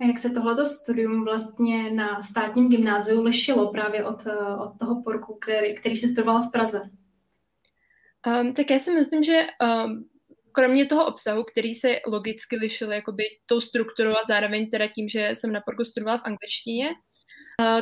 A 0.00 0.06
jak 0.06 0.18
se 0.18 0.30
tohleto 0.30 0.66
studium 0.66 1.24
vlastně 1.24 1.90
na 1.90 2.22
státním 2.22 2.68
gymnáziu 2.68 3.22
lišilo 3.22 3.72
právě 3.72 4.04
od, 4.04 4.16
od 4.64 4.78
toho 4.78 5.02
porku, 5.02 5.34
který, 5.34 5.74
který 5.74 5.96
jsi 5.96 6.06
studovala 6.06 6.40
v 6.40 6.50
Praze? 6.50 6.80
Um, 8.26 8.54
tak 8.54 8.70
já 8.70 8.78
si 8.78 8.94
myslím, 8.94 9.22
že 9.22 9.46
um, 9.62 10.08
kromě 10.52 10.86
toho 10.86 11.06
obsahu, 11.06 11.44
který 11.44 11.74
se 11.74 12.00
logicky 12.06 12.56
lišil 12.56 12.92
jakoby 12.92 13.24
tou 13.46 13.60
strukturou 13.60 14.10
a 14.10 14.26
zároveň 14.28 14.70
teda 14.70 14.88
tím, 14.88 15.08
že 15.08 15.30
jsem 15.34 15.52
na 15.52 15.60
porku 15.60 15.84
studovala 15.84 16.18
v 16.18 16.24
angličtině, 16.24 16.88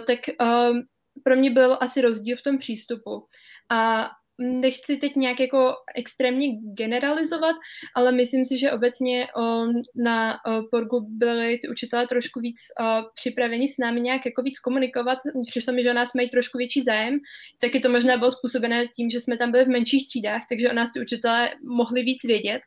tak 0.06 0.18
uh, 0.40 0.78
pro 1.24 1.36
mě 1.36 1.50
byl 1.50 1.78
asi 1.80 2.00
rozdíl 2.00 2.36
v 2.36 2.42
tom 2.42 2.58
přístupu. 2.58 3.26
A 3.70 4.10
nechci 4.38 4.96
teď 4.96 5.16
nějak 5.16 5.40
jako 5.40 5.74
extrémně 5.94 6.48
generalizovat, 6.74 7.56
ale 7.94 8.12
myslím 8.12 8.44
si, 8.44 8.58
že 8.58 8.72
obecně 8.72 9.26
o, 9.36 9.66
na 10.04 10.34
o, 10.34 10.62
Porgu 10.70 11.06
byli 11.08 11.58
ty 11.58 11.68
učitelé 11.68 12.06
trošku 12.06 12.40
víc 12.40 12.58
o, 12.80 12.84
připraveni 13.14 13.68
s 13.68 13.78
námi 13.78 14.00
nějak 14.00 14.26
jako 14.26 14.42
víc 14.42 14.58
komunikovat. 14.58 15.18
Přišlo 15.50 15.72
mi, 15.72 15.82
že 15.82 15.90
o 15.90 15.94
nás 15.94 16.14
mají 16.14 16.28
trošku 16.28 16.58
větší 16.58 16.82
zájem. 16.82 17.18
Taky 17.58 17.80
to 17.80 17.88
možná 17.88 18.16
bylo 18.16 18.30
způsobené 18.30 18.86
tím, 18.86 19.10
že 19.10 19.20
jsme 19.20 19.36
tam 19.36 19.50
byli 19.50 19.64
v 19.64 19.68
menších 19.68 20.08
třídách, 20.08 20.42
takže 20.48 20.70
o 20.70 20.74
nás 20.74 20.92
ty 20.92 21.00
učitelé 21.00 21.50
mohli 21.64 22.02
víc 22.02 22.24
vědět 22.24 22.60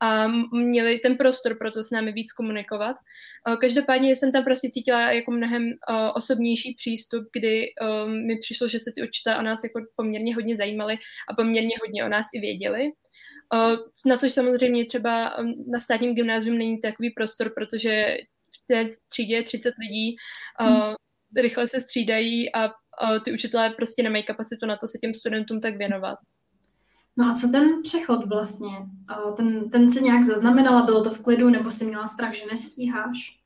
a 0.00 0.26
měli 0.52 0.98
ten 0.98 1.16
prostor 1.16 1.58
pro 1.58 1.70
to 1.70 1.84
s 1.84 1.90
námi 1.90 2.12
víc 2.12 2.32
komunikovat. 2.32 2.96
Každopádně 3.60 4.16
jsem 4.16 4.32
tam 4.32 4.44
prostě 4.44 4.70
cítila 4.70 5.12
jako 5.12 5.30
mnohem 5.30 5.70
osobnější 6.14 6.74
přístup, 6.78 7.24
kdy 7.32 7.66
mi 8.06 8.38
přišlo, 8.38 8.68
že 8.68 8.80
se 8.80 8.92
ty 8.94 9.02
učitelé 9.02 9.38
o 9.38 9.42
nás 9.42 9.64
jako 9.64 9.80
poměrně 9.96 10.34
hodně 10.34 10.56
zajímali 10.56 10.98
a 11.28 11.34
poměrně 11.34 11.74
hodně 11.80 12.04
o 12.04 12.08
nás 12.08 12.26
i 12.34 12.40
věděli. 12.40 12.90
Na 14.06 14.16
což 14.16 14.32
samozřejmě 14.32 14.86
třeba 14.86 15.36
na 15.72 15.80
státním 15.80 16.14
gymnázium 16.14 16.58
není 16.58 16.80
takový 16.80 17.10
prostor, 17.10 17.52
protože 17.54 18.16
v 18.54 18.66
té 18.66 18.88
třídě 19.08 19.34
je 19.34 19.42
30 19.42 19.74
lidí, 19.80 20.16
hmm. 20.60 20.94
rychle 21.36 21.68
se 21.68 21.80
střídají 21.80 22.54
a 22.54 22.70
ty 23.24 23.32
učitelé 23.32 23.70
prostě 23.70 24.02
nemají 24.02 24.24
kapacitu 24.24 24.66
na 24.66 24.76
to 24.76 24.88
se 24.88 24.98
těm 24.98 25.14
studentům 25.14 25.60
tak 25.60 25.76
věnovat. 25.76 26.18
No 27.16 27.30
a 27.30 27.34
co 27.34 27.48
ten 27.48 27.82
přechod 27.82 28.26
vlastně? 28.26 28.70
Ten, 29.36 29.70
ten 29.70 29.92
se 29.92 30.00
nějak 30.00 30.24
zaznamenala, 30.24 30.82
bylo 30.82 31.04
to 31.04 31.10
v 31.10 31.22
klidu, 31.22 31.50
nebo 31.50 31.70
si 31.70 31.84
měla 31.84 32.06
strach, 32.06 32.34
že 32.34 32.46
nestíháš? 32.46 33.42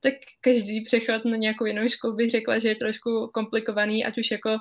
Tak 0.00 0.14
každý 0.40 0.84
přechod 0.84 1.24
na 1.24 1.36
nějakou 1.36 1.64
jinou 1.64 1.88
školu 1.88 2.14
bych 2.16 2.30
řekla, 2.30 2.58
že 2.58 2.68
je 2.68 2.76
trošku 2.76 3.30
komplikovaný, 3.34 4.04
ať 4.04 4.18
už 4.18 4.30
jako 4.30 4.56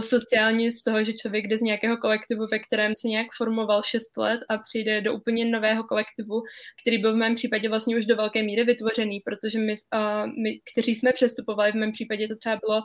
sociálně 0.00 0.72
z 0.72 0.82
toho, 0.82 1.04
že 1.04 1.12
člověk 1.12 1.46
jde 1.46 1.58
z 1.58 1.60
nějakého 1.62 1.96
kolektivu, 1.96 2.46
ve 2.50 2.58
kterém 2.58 2.92
se 2.96 3.08
nějak 3.08 3.26
formoval 3.36 3.82
6 3.82 4.16
let 4.16 4.40
a 4.48 4.58
přijde 4.58 5.00
do 5.00 5.14
úplně 5.14 5.44
nového 5.44 5.84
kolektivu, 5.84 6.42
který 6.82 6.98
byl 6.98 7.12
v 7.12 7.16
mém 7.16 7.34
případě 7.34 7.68
vlastně 7.68 7.96
už 7.96 8.06
do 8.06 8.16
velké 8.16 8.42
míry 8.42 8.64
vytvořený, 8.64 9.20
protože 9.20 9.58
my, 9.58 9.74
uh, 9.94 10.26
my 10.42 10.60
kteří 10.72 10.94
jsme 10.94 11.12
přestupovali, 11.12 11.72
v 11.72 11.74
mém 11.74 11.92
případě 11.92 12.28
to 12.28 12.36
třeba 12.36 12.56
bylo 12.56 12.82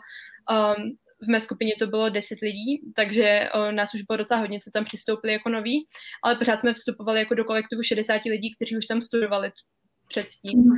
um, 0.52 0.98
v 1.24 1.28
mé 1.28 1.40
skupině 1.40 1.74
to 1.80 1.88
bylo 1.88 2.10
10 2.10 2.40
lidí, 2.42 2.82
takže 2.96 3.50
o, 3.54 3.72
nás 3.72 3.94
už 3.94 4.02
bylo 4.02 4.18
docela 4.18 4.40
hodně, 4.40 4.60
co 4.60 4.72
tam 4.72 4.86
přistoupili 4.86 5.34
jako 5.34 5.50
noví, 5.50 5.86
ale 6.24 6.36
pořád 6.36 6.60
jsme 6.60 6.74
vstupovali 6.74 7.20
jako 7.20 7.36
do 7.36 7.46
kolektivu 7.46 7.84
60 7.84 8.22
lidí, 8.26 8.56
kteří 8.56 8.78
už 8.78 8.86
tam 8.86 9.02
studovali 9.02 9.52
předtím. 10.08 10.60
Mm. 10.60 10.72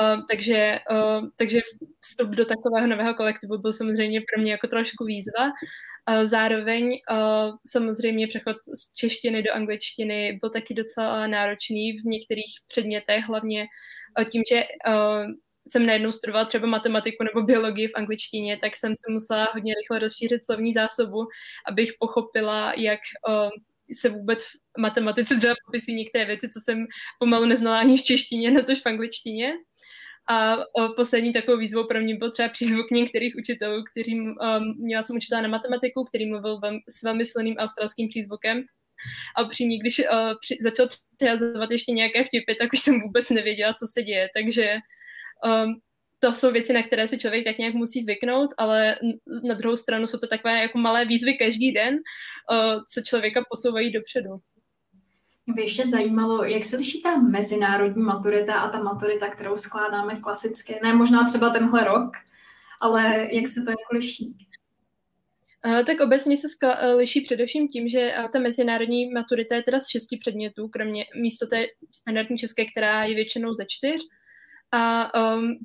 Uh, 0.00 0.22
takže, 0.30 0.78
uh, 0.90 1.28
takže 1.36 1.60
vstup 2.00 2.28
do 2.28 2.44
takového 2.44 2.86
nového 2.86 3.14
kolektivu 3.14 3.58
byl 3.58 3.72
samozřejmě 3.72 4.20
pro 4.20 4.42
mě 4.42 4.52
jako 4.52 4.66
trošku 4.66 5.04
výzva. 5.04 5.44
Uh, 5.46 6.24
zároveň 6.24 6.84
uh, 6.84 7.56
samozřejmě 7.66 8.28
přechod 8.28 8.56
z 8.74 8.94
češtiny 8.94 9.42
do 9.42 9.52
angličtiny 9.52 10.38
byl 10.40 10.50
taky 10.50 10.74
docela 10.74 11.26
náročný 11.26 11.92
v 11.92 12.04
některých 12.04 12.52
předmětech, 12.68 13.24
hlavně 13.24 13.66
uh, 14.18 14.24
tím, 14.24 14.42
že 14.50 14.62
uh, 14.88 15.26
jsem 15.70 15.86
najednou 15.86 16.12
studovala 16.12 16.44
třeba 16.44 16.66
matematiku 16.66 17.24
nebo 17.24 17.42
biologii 17.42 17.88
v 17.88 17.94
angličtině, 17.94 18.58
tak 18.58 18.76
jsem 18.76 18.92
se 18.96 19.12
musela 19.12 19.48
hodně 19.52 19.74
rychle 19.74 19.98
rozšířit 19.98 20.44
slovní 20.44 20.72
zásobu, 20.72 21.28
abych 21.66 21.92
pochopila, 21.98 22.72
jak 22.76 23.00
uh, 23.28 23.50
se 24.00 24.08
vůbec 24.08 24.44
v 24.44 24.80
matematice 24.80 25.36
třeba 25.36 25.54
popisují 25.66 25.96
některé 25.96 26.24
věci, 26.24 26.48
co 26.48 26.60
jsem 26.60 26.86
pomalu 27.18 27.46
neznala 27.46 27.78
ani 27.78 27.96
v 27.96 28.02
češtině, 28.02 28.50
na 28.50 28.62
tož 28.62 28.80
v 28.80 28.86
angličtině. 28.86 29.52
A 30.30 30.56
poslední 30.96 31.32
takovou 31.32 31.58
výzvou 31.58 31.84
pro 31.86 32.00
mě 32.00 32.16
byl 32.16 32.30
třeba 32.30 32.48
přízvuk 32.48 32.90
některých 32.90 33.36
učitelů, 33.36 33.84
kterým 33.84 34.22
um, 34.22 34.34
měla 34.78 35.02
jsem 35.02 35.16
učitela 35.16 35.42
na 35.42 35.48
matematiku, 35.48 36.04
který 36.04 36.30
mluvil 36.30 36.60
vel, 36.60 36.78
s 36.88 37.02
velmi 37.02 37.26
silným 37.26 37.56
australským 37.56 38.08
přízvukem. 38.08 38.64
A 39.36 39.42
upřímně, 39.42 39.78
když 39.78 39.98
uh, 39.98 40.04
při, 40.40 40.56
začal 40.62 40.88
přihazovat 41.16 41.70
ještě 41.70 41.92
nějaké 41.92 42.24
vtipy, 42.24 42.54
tak 42.54 42.72
už 42.72 42.80
jsem 42.80 43.00
vůbec 43.00 43.30
nevěděla, 43.30 43.74
co 43.74 43.86
se 43.86 44.02
děje. 44.02 44.28
Takže 44.34 44.76
um, 45.44 45.80
to 46.18 46.32
jsou 46.32 46.52
věci, 46.52 46.72
na 46.72 46.82
které 46.82 47.08
se 47.08 47.18
člověk 47.18 47.44
tak 47.44 47.58
nějak 47.58 47.74
musí 47.74 48.02
zvyknout, 48.02 48.50
ale 48.58 48.96
na 49.48 49.54
druhou 49.54 49.76
stranu 49.76 50.06
jsou 50.06 50.18
to 50.18 50.26
takové 50.26 50.58
jako 50.58 50.78
malé 50.78 51.04
výzvy 51.04 51.34
každý 51.34 51.72
den, 51.72 51.94
uh, 51.94 52.82
co 52.92 53.00
člověka 53.00 53.44
posouvají 53.50 53.92
dopředu. 53.92 54.30
Mě 55.46 55.54
by 55.54 55.62
ještě 55.62 55.84
zajímalo, 55.84 56.44
jak 56.44 56.64
se 56.64 56.76
liší 56.76 57.02
ta 57.02 57.16
mezinárodní 57.16 58.02
maturita 58.02 58.54
a 58.54 58.70
ta 58.70 58.82
maturita, 58.82 59.28
kterou 59.28 59.56
skládáme 59.56 60.16
klasické. 60.16 60.74
Ne 60.82 60.94
možná 60.94 61.24
třeba 61.24 61.50
tenhle 61.50 61.84
rok, 61.84 62.12
ale 62.80 63.28
jak 63.32 63.48
se 63.48 63.62
to 63.62 63.70
jako 63.70 63.94
liší? 63.94 64.36
Uh, 65.66 65.84
tak 65.84 66.00
obecně 66.00 66.36
se 66.36 66.46
skla- 66.46 66.96
liší 66.96 67.20
především 67.20 67.68
tím, 67.68 67.88
že 67.88 68.14
ta 68.32 68.38
mezinárodní 68.38 69.10
maturita 69.10 69.54
je 69.54 69.62
teda 69.62 69.80
z 69.80 69.88
šesti 69.88 70.16
předmětů, 70.16 70.68
kromě 70.68 71.04
místo 71.22 71.46
té 71.46 71.66
standardní 71.92 72.38
české, 72.38 72.64
která 72.64 73.04
je 73.04 73.14
většinou 73.14 73.54
ze 73.54 73.64
čtyř. 73.68 74.00
A 74.72 75.10
um, 75.34 75.58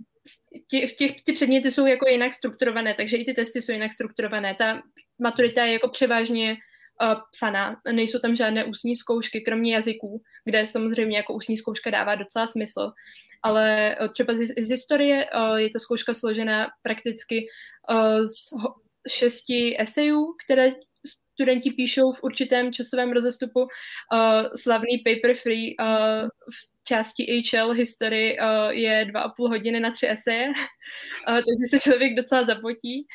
tě, 0.67 0.87
v 0.87 0.95
těch, 0.95 1.21
ty 1.23 1.33
předměty 1.33 1.71
jsou 1.71 1.85
jako 1.85 2.09
jinak 2.09 2.33
strukturované, 2.33 2.93
takže 2.93 3.17
i 3.17 3.25
ty 3.25 3.33
testy 3.33 3.61
jsou 3.61 3.71
jinak 3.71 3.93
strukturované. 3.93 4.55
Ta 4.55 4.81
maturita 5.19 5.63
je 5.63 5.73
jako 5.73 5.89
převážně 5.89 6.51
uh, 7.01 7.21
psaná, 7.31 7.81
nejsou 7.91 8.19
tam 8.19 8.35
žádné 8.35 8.65
ústní 8.65 8.95
zkoušky, 8.95 9.41
kromě 9.41 9.73
jazyků, 9.73 10.21
kde 10.45 10.67
samozřejmě 10.67 11.17
jako 11.17 11.33
ústní 11.33 11.57
zkouška 11.57 11.89
dává 11.89 12.15
docela 12.15 12.47
smysl. 12.47 12.91
Ale 13.43 13.97
uh, 14.01 14.07
třeba 14.07 14.33
z, 14.33 14.65
z 14.65 14.69
historie 14.69 15.25
uh, 15.35 15.55
je 15.55 15.69
ta 15.69 15.79
zkouška 15.79 16.13
složená 16.13 16.67
prakticky 16.81 17.47
uh, 17.89 18.25
z 18.25 18.49
šesti 19.09 19.81
esejů, 19.81 20.35
které 20.45 20.71
studenti 21.35 21.71
píšou 21.71 22.11
v 22.11 22.23
určitém 22.23 22.73
časovém 22.73 23.11
rozestupu. 23.11 23.61
Uh, 23.61 23.67
slavný 24.55 25.03
paper 25.05 25.35
free 25.35 25.75
uh, 25.79 26.27
v 26.27 26.57
části 26.83 27.41
HL 27.51 27.71
history 27.71 28.37
uh, 28.39 28.69
je 28.69 29.05
dva 29.05 29.21
a 29.21 29.29
půl 29.29 29.49
hodiny 29.49 29.79
na 29.79 29.91
tři 29.91 30.07
eseje, 30.09 30.47
uh, 31.29 31.35
takže 31.35 31.65
se 31.69 31.79
člověk 31.79 32.15
docela 32.15 32.43
zapotí. 32.43 33.07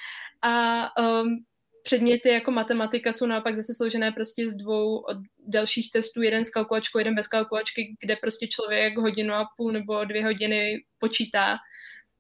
A 0.43 0.85
um, 1.01 1.45
předměty 1.83 2.29
jako 2.29 2.51
matematika 2.51 3.13
jsou 3.13 3.27
naopak 3.27 3.57
zase 3.57 3.75
složené 3.75 4.13
prostě 4.13 4.51
z 4.51 4.55
dvou 4.55 5.05
dalších 5.47 5.91
testů, 5.91 6.23
jeden 6.23 6.45
s 6.45 6.51
kalkulačkou, 6.51 6.99
jeden 6.99 7.15
bez 7.15 7.29
kalkulačky, 7.29 7.97
kde 8.01 8.17
prostě 8.17 8.47
člověk 8.47 8.99
hodinu 8.99 9.35
a 9.35 9.49
půl 9.57 9.73
nebo 9.73 10.05
dvě 10.05 10.25
hodiny 10.25 10.85
počítá. 10.99 11.57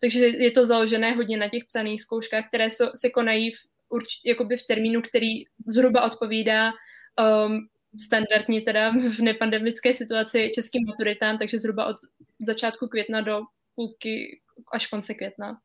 Takže 0.00 0.26
je 0.26 0.50
to 0.50 0.66
založené 0.66 1.12
hodně 1.12 1.36
na 1.36 1.48
těch 1.48 1.64
psaných 1.64 2.02
zkouškách, 2.02 2.48
které 2.48 2.70
se 2.70 3.10
konají 3.14 3.50
v, 3.50 3.56
urč, 3.90 4.08
jakoby 4.26 4.56
v 4.56 4.66
termínu, 4.66 5.02
který 5.02 5.28
zhruba 5.66 6.02
odpovídá 6.02 6.70
um, 6.70 7.68
standardně 8.04 8.62
teda 8.62 8.90
v 8.90 9.18
nepandemické 9.18 9.94
situaci 9.94 10.50
českým 10.54 10.86
maturitám, 10.86 11.38
takže 11.38 11.58
zhruba 11.58 11.86
od 11.86 11.96
začátku 12.46 12.86
května 12.86 13.20
do 13.20 13.40
půlky 13.74 14.40
až 14.72 14.86
konce 14.86 15.14
května. 15.14 15.58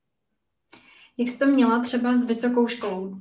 Jak 1.17 1.27
jsi 1.27 1.39
to 1.39 1.45
měla 1.45 1.79
třeba 1.79 2.15
s 2.15 2.27
vysokou 2.27 2.67
školou? 2.67 3.15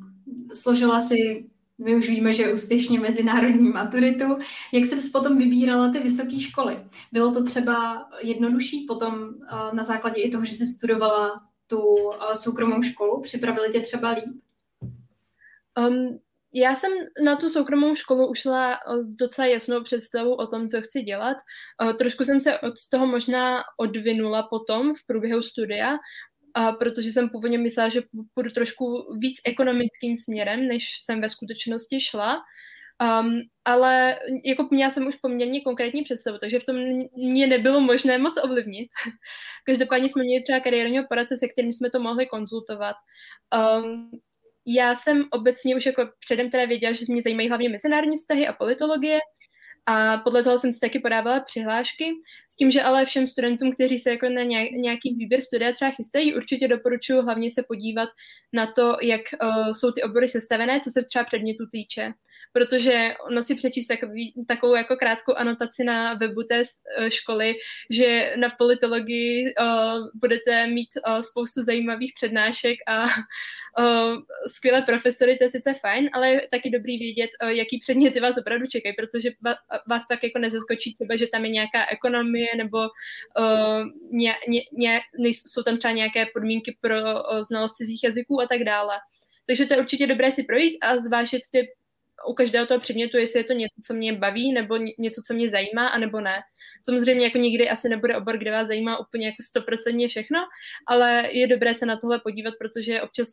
Složila 0.53 1.01
si, 1.01 1.47
my 1.79 1.97
už 1.97 2.09
víme, 2.09 2.33
že 2.33 2.53
úspěšně 2.53 3.01
mezinárodní 3.01 3.69
maturitu. 3.69 4.25
Jak 4.73 4.85
jsi 4.85 5.11
potom 5.11 5.39
vybírala 5.39 5.93
ty 5.93 5.99
vysoké 5.99 6.41
školy? 6.41 6.79
Bylo 7.13 7.35
to 7.35 7.45
třeba 7.45 8.09
jednodušší 8.23 8.87
potom 8.89 9.35
na 9.73 9.83
základě 9.83 10.23
i 10.23 10.31
toho, 10.31 10.45
že 10.45 10.53
jsi 10.53 10.67
studovala 10.67 11.43
tu 11.67 11.81
soukromou 12.33 12.83
školu? 12.83 13.21
Připravili 13.21 13.73
tě 13.73 13.81
třeba 13.81 14.11
líp? 14.11 14.25
Um, 15.79 16.19
já 16.55 16.75
jsem 16.75 16.93
na 17.25 17.37
tu 17.37 17.49
soukromou 17.49 17.95
školu 17.95 18.31
ušla 18.31 18.75
eh, 18.75 19.03
s 19.03 19.17
docela 19.17 19.47
jasnou 19.47 19.83
představou 19.83 20.35
o 20.35 20.47
tom, 20.47 20.69
co 20.69 20.83
chci 20.83 21.03
dělat. 21.03 21.37
Eh, 21.83 21.95
trošku 21.95 22.25
jsem 22.25 22.41
se 22.41 22.59
od 22.59 22.75
toho 22.91 23.07
možná 23.07 23.63
odvinula 23.79 24.43
potom 24.43 24.95
v 24.95 25.07
průběhu 25.07 25.43
studia, 25.43 25.97
protože 26.79 27.13
jsem 27.13 27.29
původně 27.29 27.59
myslela, 27.59 27.89
že 27.89 28.03
půjdu 28.35 28.51
trošku 28.51 29.15
víc 29.19 29.41
ekonomickým 29.45 30.17
směrem, 30.17 30.69
než 30.69 30.85
jsem 31.05 31.21
ve 31.21 31.29
skutečnosti 31.29 32.01
šla. 32.01 32.43
Um, 33.03 33.41
ale 33.65 34.19
jako 34.45 34.69
měla 34.71 34.91
jsem 34.91 35.07
už 35.07 35.17
poměrně 35.17 35.61
konkrétní 35.61 36.03
představu, 36.03 36.39
takže 36.39 36.61
v 36.61 36.65
tom 36.65 36.77
mě 37.17 37.47
nebylo 37.47 37.81
možné 37.81 38.19
moc 38.19 38.45
ovlivnit. 38.45 38.89
Každopádně 39.67 40.09
jsme 40.09 40.23
měli 40.23 40.43
třeba 40.43 40.61
kariérního 40.61 41.05
poradce, 41.09 41.37
se 41.37 41.49
kterým 41.49 41.73
jsme 41.73 41.91
to 41.91 42.01
mohli 42.01 42.27
konzultovat. 42.27 42.97
Um, 43.55 44.11
já 44.67 44.95
jsem 44.95 45.25
obecně 45.31 45.77
už 45.77 45.87
jako 45.87 46.09
předem 46.21 46.51
teda 46.51 46.65
věděla, 46.65 46.93
že 46.93 47.05
mě 47.09 47.23
zajímají 47.23 47.49
hlavně 47.49 47.69
mezinárodní 47.69 48.17
vztahy 48.17 48.47
a 48.47 48.53
politologie 48.53 49.19
a 49.87 50.19
podle 50.19 50.43
toho 50.43 50.59
jsem 50.59 50.73
si 50.73 50.81
taky 50.81 50.99
podávala 50.99 51.41
přihlášky, 51.41 52.05
s 52.49 52.57
tím, 52.57 52.71
že 52.71 52.83
ale 52.83 53.05
všem 53.05 53.27
studentům, 53.27 53.73
kteří 53.73 53.99
se 53.99 54.11
jako 54.11 54.29
na 54.29 54.43
nějaký 54.43 55.15
výběr 55.15 55.41
studia 55.43 55.73
třeba 55.73 55.91
chystají, 55.91 56.35
určitě 56.35 56.69
doporučuji 56.69 57.23
hlavně 57.23 57.51
se 57.51 57.63
podívat 57.69 58.09
na 58.53 58.73
to, 58.73 58.97
jak 59.03 59.21
uh, 59.43 59.73
jsou 59.73 59.93
ty 59.93 60.03
obory 60.03 60.29
sestavené, 60.29 60.81
co 60.81 60.91
se 60.91 61.05
třeba 61.05 61.25
předmětu 61.25 61.67
týče 61.73 62.13
protože 62.53 63.15
ono 63.27 63.43
si 63.43 63.55
přečíst 63.55 63.87
takový, 63.87 64.33
takovou 64.49 64.75
jako 64.75 64.97
krátkou 64.97 65.35
anotaci 65.35 65.85
na 65.85 66.15
webu 66.15 66.43
té 66.43 66.63
uh, 66.99 67.09
školy, 67.09 67.55
že 67.91 68.35
na 68.37 68.51
politologii 68.59 69.55
uh, 69.61 70.09
budete 70.15 70.67
mít 70.67 70.89
uh, 71.07 71.21
spoustu 71.21 71.63
zajímavých 71.63 72.13
přednášek 72.17 72.79
a 72.87 73.05
uh, 73.05 74.17
skvělé 74.47 74.83
profesory, 74.83 75.37
to 75.37 75.45
je 75.45 75.51
sice 75.51 75.75
fajn, 75.75 76.11
ale 76.13 76.31
je 76.31 76.49
taky 76.51 76.71
dobrý 76.71 76.99
vědět, 76.99 77.31
uh, 77.43 77.49
jaký 77.49 77.79
předměty 77.79 78.21
vás 78.21 78.39
opravdu 78.39 78.67
čekají, 78.67 78.95
protože 78.99 79.31
vás 79.89 80.07
pak 80.09 80.23
jako 80.23 80.39
nezaskočí 80.39 80.95
třeba, 80.95 81.17
že 81.17 81.27
tam 81.27 81.45
je 81.45 81.51
nějaká 81.51 81.87
ekonomie 81.91 82.57
nebo 82.57 82.79
uh, 82.79 83.85
ně, 84.11 84.35
ně, 84.49 84.63
ně, 84.73 85.01
jsou 85.29 85.63
tam 85.63 85.79
třeba 85.79 85.93
nějaké 85.93 86.27
podmínky 86.35 86.77
pro 86.81 86.97
uh, 87.01 87.43
znalost 87.43 87.75
cizích 87.75 88.05
jazyků 88.05 88.41
a 88.41 88.47
tak 88.47 88.65
dále. 88.65 88.95
Takže 89.47 89.67
to 89.67 89.75
je 89.75 89.81
určitě 89.81 90.07
dobré 90.07 90.33
si 90.33 90.45
projít 90.45 90.79
a 90.81 90.97
zvážit 91.01 91.43
ty 91.53 91.69
u 92.29 92.35
každého 92.35 92.67
toho 92.67 92.81
předmětu, 92.81 93.17
jestli 93.17 93.41
je 93.41 93.45
to 93.45 93.53
něco, 93.53 93.75
co 93.87 93.95
mě 93.95 94.13
baví, 94.13 94.53
nebo 94.53 94.77
něco, 94.77 95.23
co 95.27 95.35
mě 95.35 95.51
zajímá, 95.51 95.89
anebo 95.89 96.21
ne. 96.21 96.37
Samozřejmě 96.85 97.25
jako 97.25 97.39
nikdy 97.39 97.69
asi 97.69 97.89
nebude 97.89 98.17
obor, 98.17 98.39
kde 98.39 98.51
vás 98.51 98.69
zajímá 98.69 99.01
úplně 99.01 99.27
jako 99.27 99.37
stoprocentně 99.49 100.09
všechno, 100.09 100.39
ale 100.89 101.29
je 101.33 101.47
dobré 101.47 101.75
se 101.75 101.87
na 101.87 101.97
tohle 101.97 102.21
podívat, 102.21 102.55
protože 102.59 103.03
občas 103.03 103.29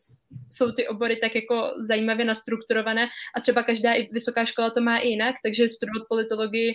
jsou 0.50 0.72
ty 0.72 0.88
obory 0.88 1.16
tak 1.16 1.34
jako 1.34 1.74
zajímavě 1.80 2.24
nastrukturované 2.24 3.08
a 3.36 3.40
třeba 3.40 3.62
každá 3.62 3.90
vysoká 4.10 4.44
škola 4.44 4.70
to 4.70 4.80
má 4.80 4.98
i 4.98 5.08
jinak, 5.08 5.36
takže 5.44 5.68
studovat 5.68 6.08
politologii 6.08 6.74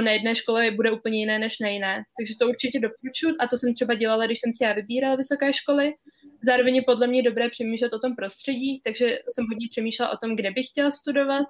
na 0.00 0.10
jedné 0.10 0.34
škole 0.34 0.70
bude 0.70 0.90
úplně 0.90 1.18
jiné 1.18 1.38
než 1.38 1.58
na 1.60 1.68
jiné. 1.68 2.02
Takže 2.20 2.34
to 2.40 2.48
určitě 2.48 2.80
doporučuji 2.80 3.36
a 3.40 3.46
to 3.46 3.56
jsem 3.56 3.74
třeba 3.74 3.94
dělala, 3.94 4.26
když 4.26 4.38
jsem 4.40 4.52
si 4.52 4.64
já 4.64 4.72
vybírala 4.72 5.16
vysoké 5.16 5.52
školy. 5.52 5.92
Zároveň 6.42 6.76
je 6.76 6.82
podle 6.82 7.06
mě 7.06 7.22
dobré 7.22 7.50
přemýšlet 7.50 7.92
o 7.92 7.98
tom 7.98 8.16
prostředí, 8.16 8.80
takže 8.84 9.18
jsem 9.28 9.46
hodně 9.46 9.66
přemýšlela 9.70 10.12
o 10.12 10.16
tom, 10.16 10.36
kde 10.36 10.50
bych 10.50 10.66
chtěla 10.66 10.90
studovat, 10.90 11.46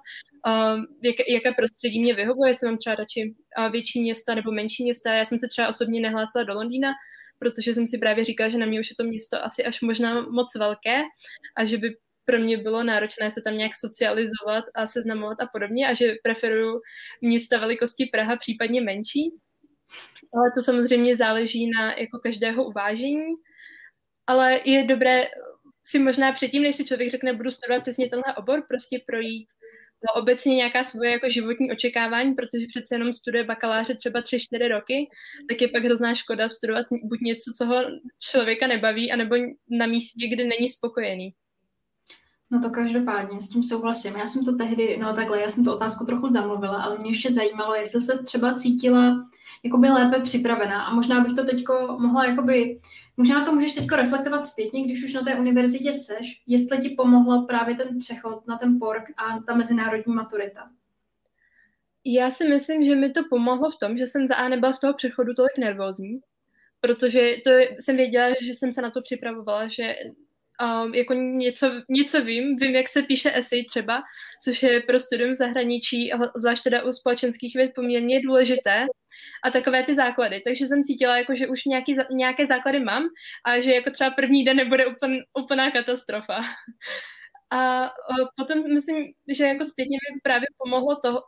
jak, 1.03 1.15
jaké 1.29 1.51
prostředí 1.51 1.99
mě 1.99 2.13
vyhovuje, 2.13 2.49
jestli 2.49 2.67
mám 2.67 2.77
třeba 2.77 2.95
radši 2.95 3.35
větší 3.71 4.01
města 4.01 4.35
nebo 4.35 4.51
menší 4.51 4.83
města. 4.83 5.13
Já 5.13 5.25
jsem 5.25 5.37
se 5.37 5.47
třeba 5.47 5.67
osobně 5.67 6.01
nehlásila 6.01 6.43
do 6.43 6.53
Londýna, 6.53 6.91
protože 7.39 7.73
jsem 7.73 7.87
si 7.87 7.97
právě 7.97 8.25
říkala, 8.25 8.49
že 8.49 8.57
na 8.57 8.65
mě 8.65 8.79
už 8.79 8.89
je 8.89 8.95
to 8.95 9.03
město 9.03 9.45
asi 9.45 9.65
až 9.65 9.81
možná 9.81 10.21
moc 10.21 10.55
velké 10.55 11.01
a 11.57 11.65
že 11.65 11.77
by 11.77 11.95
pro 12.25 12.39
mě 12.39 12.57
bylo 12.57 12.83
náročné 12.83 13.31
se 13.31 13.41
tam 13.41 13.57
nějak 13.57 13.71
socializovat 13.75 14.65
a 14.75 14.87
seznamovat 14.87 15.41
a 15.41 15.47
podobně 15.53 15.87
a 15.87 15.93
že 15.93 16.15
preferuju 16.23 16.81
města 17.21 17.57
velikosti 17.57 18.05
Praha, 18.05 18.35
případně 18.35 18.81
menší. 18.81 19.31
Ale 20.33 20.51
to 20.55 20.61
samozřejmě 20.61 21.15
záleží 21.15 21.69
na 21.69 21.93
jako 21.93 22.19
každého 22.19 22.65
uvážení. 22.65 23.35
Ale 24.29 24.59
je 24.65 24.83
dobré 24.83 25.23
si 25.83 25.99
možná 25.99 26.31
předtím, 26.31 26.63
než 26.63 26.75
si 26.75 26.85
člověk 26.85 27.11
řekne, 27.11 27.33
budu 27.33 27.51
studovat 27.51 27.81
přesně 27.81 28.09
tenhle 28.09 28.35
obor, 28.35 28.63
prostě 28.67 29.01
projít 29.07 29.47
no, 30.07 30.21
obecně 30.21 30.55
nějaká 30.55 30.83
svoje 30.83 31.11
jako 31.11 31.29
životní 31.29 31.71
očekávání, 31.71 32.33
protože 32.33 32.65
přece 32.69 32.95
jenom 32.95 33.13
studuje 33.13 33.43
bakaláře 33.43 33.95
třeba 33.95 34.21
3-4 34.21 34.69
roky, 34.69 35.09
tak 35.49 35.61
je 35.61 35.67
pak 35.67 35.83
hrozná 35.83 36.15
škoda 36.15 36.49
studovat 36.49 36.85
buď 37.03 37.19
něco, 37.21 37.51
co 37.57 37.65
ho 37.65 37.75
člověka 38.19 38.67
nebaví, 38.67 39.11
anebo 39.11 39.35
na 39.69 39.85
místě, 39.87 40.27
kde 40.27 40.43
není 40.43 40.69
spokojený. 40.69 41.33
No 42.51 42.61
to 42.61 42.69
každopádně, 42.69 43.41
s 43.41 43.49
tím 43.49 43.63
souhlasím. 43.63 44.15
Já 44.17 44.25
jsem 44.25 44.45
to 44.45 44.55
tehdy, 44.55 44.97
no 44.97 45.13
takhle, 45.13 45.41
já 45.41 45.49
jsem 45.49 45.63
to 45.65 45.75
otázku 45.75 46.05
trochu 46.05 46.27
zamluvila, 46.27 46.83
ale 46.83 46.97
mě 46.97 47.09
ještě 47.09 47.31
zajímalo, 47.31 47.75
jestli 47.75 48.01
se 48.01 48.23
třeba 48.23 48.53
cítila 48.53 49.29
jakoby 49.63 49.89
lépe 49.89 50.19
připravená 50.19 50.83
a 50.83 50.93
možná 50.93 51.19
bych 51.19 51.33
to 51.33 51.45
teďko 51.45 51.97
mohla 51.99 52.25
jakoby 52.25 52.79
Možná 53.19 53.45
to 53.45 53.51
můžeš 53.51 53.73
teď 53.73 53.91
reflektovat 53.91 54.45
zpětně, 54.45 54.83
když 54.83 55.03
už 55.03 55.13
na 55.13 55.21
té 55.21 55.35
univerzitě 55.35 55.91
seš, 55.91 56.43
jestli 56.47 56.77
ti 56.77 56.89
pomohlo 56.89 57.45
právě 57.47 57.75
ten 57.75 57.99
přechod 57.99 58.47
na 58.47 58.57
ten 58.57 58.79
PORK 58.79 59.03
a 59.17 59.39
ta 59.39 59.55
mezinárodní 59.55 60.13
maturita. 60.13 60.69
Já 62.05 62.31
si 62.31 62.49
myslím, 62.49 62.83
že 62.83 62.95
mi 62.95 63.11
to 63.11 63.21
pomohlo 63.29 63.71
v 63.71 63.77
tom, 63.77 63.97
že 63.97 64.07
jsem 64.07 64.27
za 64.27 64.35
A 64.35 64.47
nebyla 64.47 64.73
z 64.73 64.79
toho 64.79 64.93
přechodu 64.93 65.33
tolik 65.33 65.57
nervózní, 65.57 66.19
protože 66.81 67.31
to 67.43 67.51
jsem 67.79 67.95
věděla, 67.95 68.29
že 68.41 68.53
jsem 68.53 68.71
se 68.71 68.81
na 68.81 68.91
to 68.91 69.01
připravovala, 69.01 69.67
že 69.67 69.95
um, 70.63 70.93
jako 70.93 71.13
něco, 71.13 71.71
něco 71.89 72.23
vím, 72.23 72.55
vím, 72.55 72.75
jak 72.75 72.89
se 72.89 73.01
píše 73.01 73.31
esej 73.35 73.65
třeba, 73.65 74.01
což 74.43 74.63
je 74.63 74.81
pro 74.81 74.99
studium 74.99 75.35
zahraničí, 75.35 76.11
zvlášť 76.35 76.63
teda 76.63 76.83
u 76.83 76.91
společenských 76.91 77.55
věd 77.55 77.71
poměrně 77.75 78.21
důležité 78.21 78.85
a 79.43 79.51
takové 79.51 79.83
ty 79.83 79.95
základy. 79.95 80.41
Takže 80.45 80.67
jsem 80.67 80.83
cítila, 80.83 81.17
jako, 81.17 81.35
že 81.35 81.47
už 81.47 81.65
nějaký, 81.65 81.95
nějaké 82.11 82.45
základy 82.45 82.79
mám 82.79 83.03
a 83.45 83.59
že 83.59 83.73
jako 83.73 83.91
třeba 83.91 84.09
první 84.09 84.45
den 84.45 84.57
nebude 84.57 84.85
úpln, 84.85 85.15
úplná 85.33 85.71
katastrofa. 85.71 86.41
A 87.51 87.89
potom 88.37 88.73
myslím, 88.73 89.05
že 89.33 89.45
jako 89.45 89.65
zpětně 89.65 89.97
mi 90.13 90.19
právě 90.23 90.47
pomohlo 90.57 90.95
to, 90.95 91.19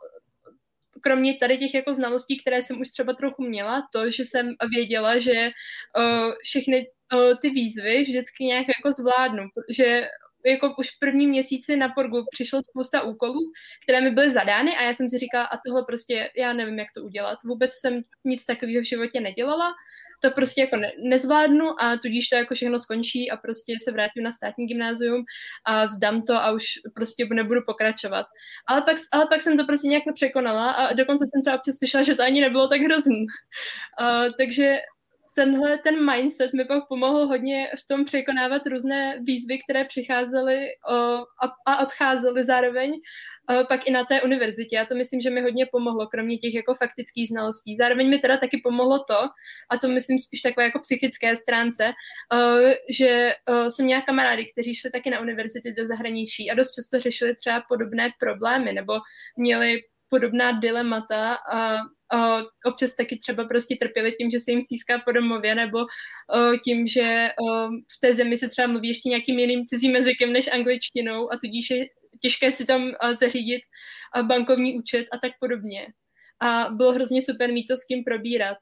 kromě 1.02 1.34
tady 1.34 1.58
těch 1.58 1.74
jako 1.74 1.94
znalostí, 1.94 2.40
které 2.40 2.62
jsem 2.62 2.80
už 2.80 2.88
třeba 2.88 3.12
trochu 3.12 3.42
měla, 3.42 3.88
to, 3.92 4.10
že 4.10 4.24
jsem 4.24 4.54
věděla, 4.76 5.18
že 5.18 5.50
uh, 5.98 6.32
všechny 6.42 6.86
uh, 7.14 7.38
ty 7.42 7.50
výzvy 7.50 8.02
vždycky 8.02 8.44
nějak 8.44 8.66
jako 8.68 8.92
zvládnu, 8.92 9.44
že 9.70 10.08
jako 10.46 10.74
už 10.78 10.90
v 10.90 10.98
prvním 10.98 11.30
měsíci 11.30 11.76
na 11.76 11.88
Porgu 11.88 12.24
přišlo 12.30 12.62
spousta 12.62 13.02
úkolů, 13.02 13.40
které 13.82 14.00
mi 14.00 14.10
byly 14.10 14.30
zadány 14.30 14.76
a 14.76 14.82
já 14.82 14.94
jsem 14.94 15.08
si 15.08 15.18
říkala, 15.18 15.44
a 15.44 15.58
tohle 15.66 15.84
prostě 15.86 16.30
já 16.36 16.52
nevím, 16.52 16.78
jak 16.78 16.88
to 16.94 17.02
udělat. 17.02 17.38
Vůbec 17.44 17.70
jsem 17.72 18.02
nic 18.24 18.44
takového 18.44 18.80
v 18.80 18.88
životě 18.88 19.20
nedělala 19.20 19.72
to 20.22 20.30
prostě 20.30 20.60
jako 20.60 20.76
ne, 20.76 20.92
nezvládnu 21.08 21.82
a 21.82 21.96
tudíž 21.96 22.28
to 22.28 22.36
jako 22.36 22.54
všechno 22.54 22.78
skončí 22.78 23.30
a 23.30 23.36
prostě 23.36 23.76
se 23.84 23.92
vrátím 23.92 24.22
na 24.22 24.30
státní 24.30 24.66
gymnázium 24.66 25.24
a 25.64 25.86
vzdám 25.86 26.22
to 26.22 26.34
a 26.34 26.52
už 26.52 26.64
prostě 26.94 27.26
nebudu 27.32 27.60
pokračovat. 27.66 28.26
Ale 28.68 28.82
pak, 28.82 28.96
ale 29.12 29.26
pak 29.26 29.42
jsem 29.42 29.56
to 29.56 29.64
prostě 29.64 29.88
nějak 29.88 30.02
překonala 30.14 30.70
a 30.70 30.92
dokonce 30.92 31.24
jsem 31.26 31.42
třeba 31.42 31.56
občas 31.56 31.76
slyšela, 31.76 32.02
že 32.02 32.14
to 32.14 32.22
ani 32.22 32.40
nebylo 32.40 32.68
tak 32.68 32.80
hrozný. 32.80 33.26
Uh, 34.00 34.32
takže 34.38 34.78
tenhle 35.34 35.78
ten 35.78 36.10
mindset 36.12 36.52
mi 36.52 36.64
pak 36.64 36.88
pomohl 36.88 37.26
hodně 37.26 37.68
v 37.84 37.86
tom 37.86 38.04
překonávat 38.04 38.66
různé 38.66 39.20
výzvy, 39.22 39.58
které 39.58 39.84
přicházely 39.84 40.66
a, 41.42 41.72
a 41.72 41.82
odcházely 41.82 42.44
zároveň 42.44 43.00
pak 43.68 43.86
i 43.86 43.90
na 43.90 44.04
té 44.04 44.22
univerzitě. 44.22 44.78
A 44.78 44.86
to 44.86 44.94
myslím, 44.94 45.20
že 45.20 45.30
mi 45.30 45.40
hodně 45.40 45.66
pomohlo, 45.72 46.06
kromě 46.06 46.38
těch 46.38 46.54
jako 46.54 46.74
faktických 46.74 47.28
znalostí. 47.28 47.76
Zároveň 47.76 48.10
mi 48.10 48.18
teda 48.18 48.36
taky 48.36 48.60
pomohlo 48.64 48.98
to, 48.98 49.18
a 49.70 49.78
to 49.80 49.88
myslím 49.88 50.18
spíš 50.18 50.40
takové 50.40 50.64
jako 50.64 50.78
psychické 50.78 51.36
stránce, 51.36 51.92
že 52.90 53.32
jsem 53.68 53.84
měla 53.84 54.02
kamarády, 54.02 54.46
kteří 54.52 54.74
šli 54.74 54.90
taky 54.90 55.10
na 55.10 55.20
univerzity 55.20 55.72
do 55.72 55.86
zahraničí 55.86 56.50
a 56.50 56.54
dost 56.54 56.74
často 56.74 57.00
řešili 57.00 57.34
třeba 57.36 57.62
podobné 57.68 58.10
problémy 58.20 58.72
nebo 58.72 58.92
měli 59.36 59.80
podobná 60.12 60.52
dilemata 60.52 61.34
a, 61.34 61.74
a 62.12 62.42
občas 62.66 62.96
taky 62.96 63.18
třeba 63.18 63.44
prostě 63.44 63.76
trpěli 63.80 64.12
tím, 64.12 64.30
že 64.30 64.40
se 64.40 64.50
jim 64.50 64.62
stýská 64.62 64.98
po 64.98 65.12
domově 65.12 65.54
nebo 65.54 65.78
o, 65.78 65.86
tím, 66.64 66.86
že 66.86 67.28
o, 67.40 67.68
v 67.68 68.00
té 68.00 68.14
zemi 68.14 68.36
se 68.36 68.48
třeba 68.48 68.68
mluví 68.68 68.88
ještě 68.88 69.08
nějakým 69.08 69.38
jiným 69.38 69.66
cizím 69.66 69.96
jazykem 69.96 70.32
než 70.32 70.52
angličtinou 70.52 71.32
a 71.32 71.36
tudíž 71.40 71.70
je 71.70 71.86
těžké 72.22 72.52
si 72.52 72.66
tam 72.66 72.90
zařídit 73.20 73.62
bankovní 74.22 74.78
účet 74.78 75.06
a 75.12 75.18
tak 75.18 75.32
podobně. 75.40 75.86
A 76.40 76.68
bylo 76.70 76.92
hrozně 76.92 77.22
super 77.22 77.52
mít 77.52 77.66
to 77.66 77.76
s 77.76 77.84
kým 77.84 78.04
probírat. 78.04 78.58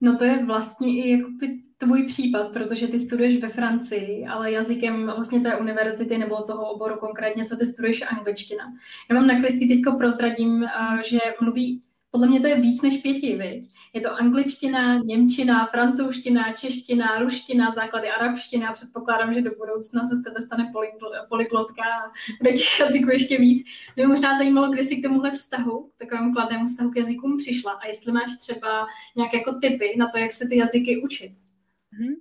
No 0.00 0.18
to 0.18 0.24
je 0.24 0.44
vlastně 0.44 1.04
i 1.04 1.10
jakoby 1.10 1.58
tvůj 1.78 2.06
případ, 2.06 2.52
protože 2.52 2.88
ty 2.88 2.98
studuješ 2.98 3.36
ve 3.36 3.48
Francii, 3.48 4.26
ale 4.26 4.52
jazykem 4.52 5.06
vlastně 5.06 5.40
té 5.40 5.56
univerzity 5.56 6.18
nebo 6.18 6.42
toho 6.42 6.70
oboru 6.70 6.96
konkrétně, 6.96 7.44
co 7.44 7.56
ty 7.56 7.66
studuješ 7.66 8.02
angličtina. 8.02 8.64
Já 9.10 9.16
vám 9.16 9.26
na 9.26 9.34
teďko 9.68 9.92
prozradím, 9.92 10.64
že 11.04 11.18
mluví 11.40 11.82
podle 12.12 12.26
mě 12.26 12.40
to 12.40 12.46
je 12.46 12.60
víc 12.60 12.82
než 12.82 12.96
pěti, 12.96 13.36
viď? 13.36 13.70
Je 13.92 14.00
to 14.00 14.14
angličtina, 14.14 14.98
němčina, 14.98 15.66
francouzština, 15.66 16.52
čeština, 16.52 17.18
ruština, 17.18 17.70
základy 17.70 18.08
arabština. 18.08 18.72
Předpokládám, 18.72 19.32
že 19.32 19.42
do 19.42 19.50
budoucna 19.58 20.04
se 20.04 20.14
z 20.14 20.22
tebe 20.22 20.40
stane 20.40 20.72
polyglotka 21.28 21.82
a 21.82 22.10
bude 22.38 22.52
těch 22.52 22.80
jazyků 22.80 23.10
ještě 23.10 23.38
víc. 23.38 23.66
Mě 23.96 24.06
možná 24.06 24.38
zajímalo, 24.38 24.72
kdy 24.72 24.84
jsi 24.84 24.96
k 24.96 25.02
tomuhle 25.02 25.30
vztahu, 25.30 25.82
k 25.82 25.98
takovému 25.98 26.32
kladnému 26.32 26.66
vztahu 26.66 26.90
k 26.90 26.96
jazykům 26.96 27.36
přišla 27.36 27.72
a 27.72 27.86
jestli 27.86 28.12
máš 28.12 28.36
třeba 28.40 28.86
nějaké 29.16 29.36
jako 29.36 29.52
typy 29.52 29.94
na 29.96 30.08
to, 30.08 30.18
jak 30.18 30.32
se 30.32 30.48
ty 30.48 30.56
jazyky 30.56 31.02
učit. 31.02 31.32
Mm-hmm. 31.32 32.14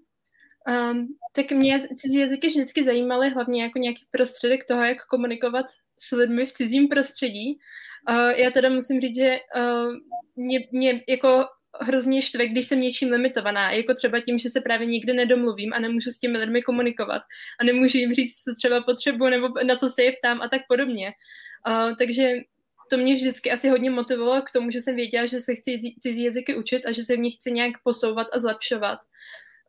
Um, 0.92 1.08
tak 1.32 1.52
mě 1.52 1.88
cizí 1.98 2.16
jazyky 2.16 2.48
vždycky 2.48 2.84
zajímaly 2.84 3.30
hlavně 3.30 3.64
jako 3.64 3.80
nějaký 3.80 4.06
prostředek 4.12 4.66
toho, 4.68 4.84
jak 4.84 5.06
komunikovat 5.06 5.66
s 6.00 6.12
lidmi 6.16 6.46
v 6.46 6.52
cizím 6.52 6.88
prostředí. 6.88 7.60
Uh, 8.10 8.30
já 8.30 8.52
teda 8.52 8.70
musím 8.70 9.02
říct, 9.02 9.16
že 9.16 9.38
uh, 9.56 9.94
mě, 10.36 10.60
mě 10.72 11.04
jako 11.08 11.46
hrozně 11.80 12.22
štve, 12.22 12.48
když 12.48 12.68
jsem 12.68 12.82
něčím 12.82 13.12
limitovaná, 13.12 13.72
jako 13.72 13.94
třeba 13.94 14.20
tím, 14.20 14.40
že 14.40 14.50
se 14.50 14.62
právě 14.62 14.88
nikdy 14.88 15.14
nedomluvím 15.14 15.74
a 15.74 15.80
nemůžu 15.80 16.12
s 16.12 16.20
těmi 16.20 16.38
lidmi 16.38 16.62
komunikovat 16.62 17.22
a 17.60 17.64
nemůžu 17.64 17.98
jim 17.98 18.14
říct, 18.14 18.44
co 18.44 18.56
třeba 18.56 18.82
potřebuji 18.82 19.30
nebo 19.30 19.48
na 19.68 19.76
co 19.76 19.90
se 19.90 20.04
je 20.04 20.12
ptám 20.12 20.42
a 20.42 20.48
tak 20.48 20.62
podobně. 20.68 21.12
Uh, 21.68 21.96
takže 21.98 22.32
to 22.90 22.98
mě 22.98 23.16
vždycky 23.16 23.52
asi 23.52 23.70
hodně 23.70 23.90
motivovalo 23.90 24.42
k 24.42 24.52
tomu, 24.52 24.72
že 24.72 24.82
jsem 24.82 24.96
věděla, 24.96 25.26
že 25.26 25.42
se 25.42 25.56
chci 25.56 25.80
cizí 26.00 26.24
jazyky 26.24 26.56
učit 26.56 26.86
a 26.86 26.92
že 26.92 27.04
se 27.04 27.16
v 27.16 27.20
nich 27.20 27.36
chci 27.36 27.52
nějak 27.52 27.74
posouvat 27.84 28.28
a 28.34 28.40
zlepšovat 28.40 29.00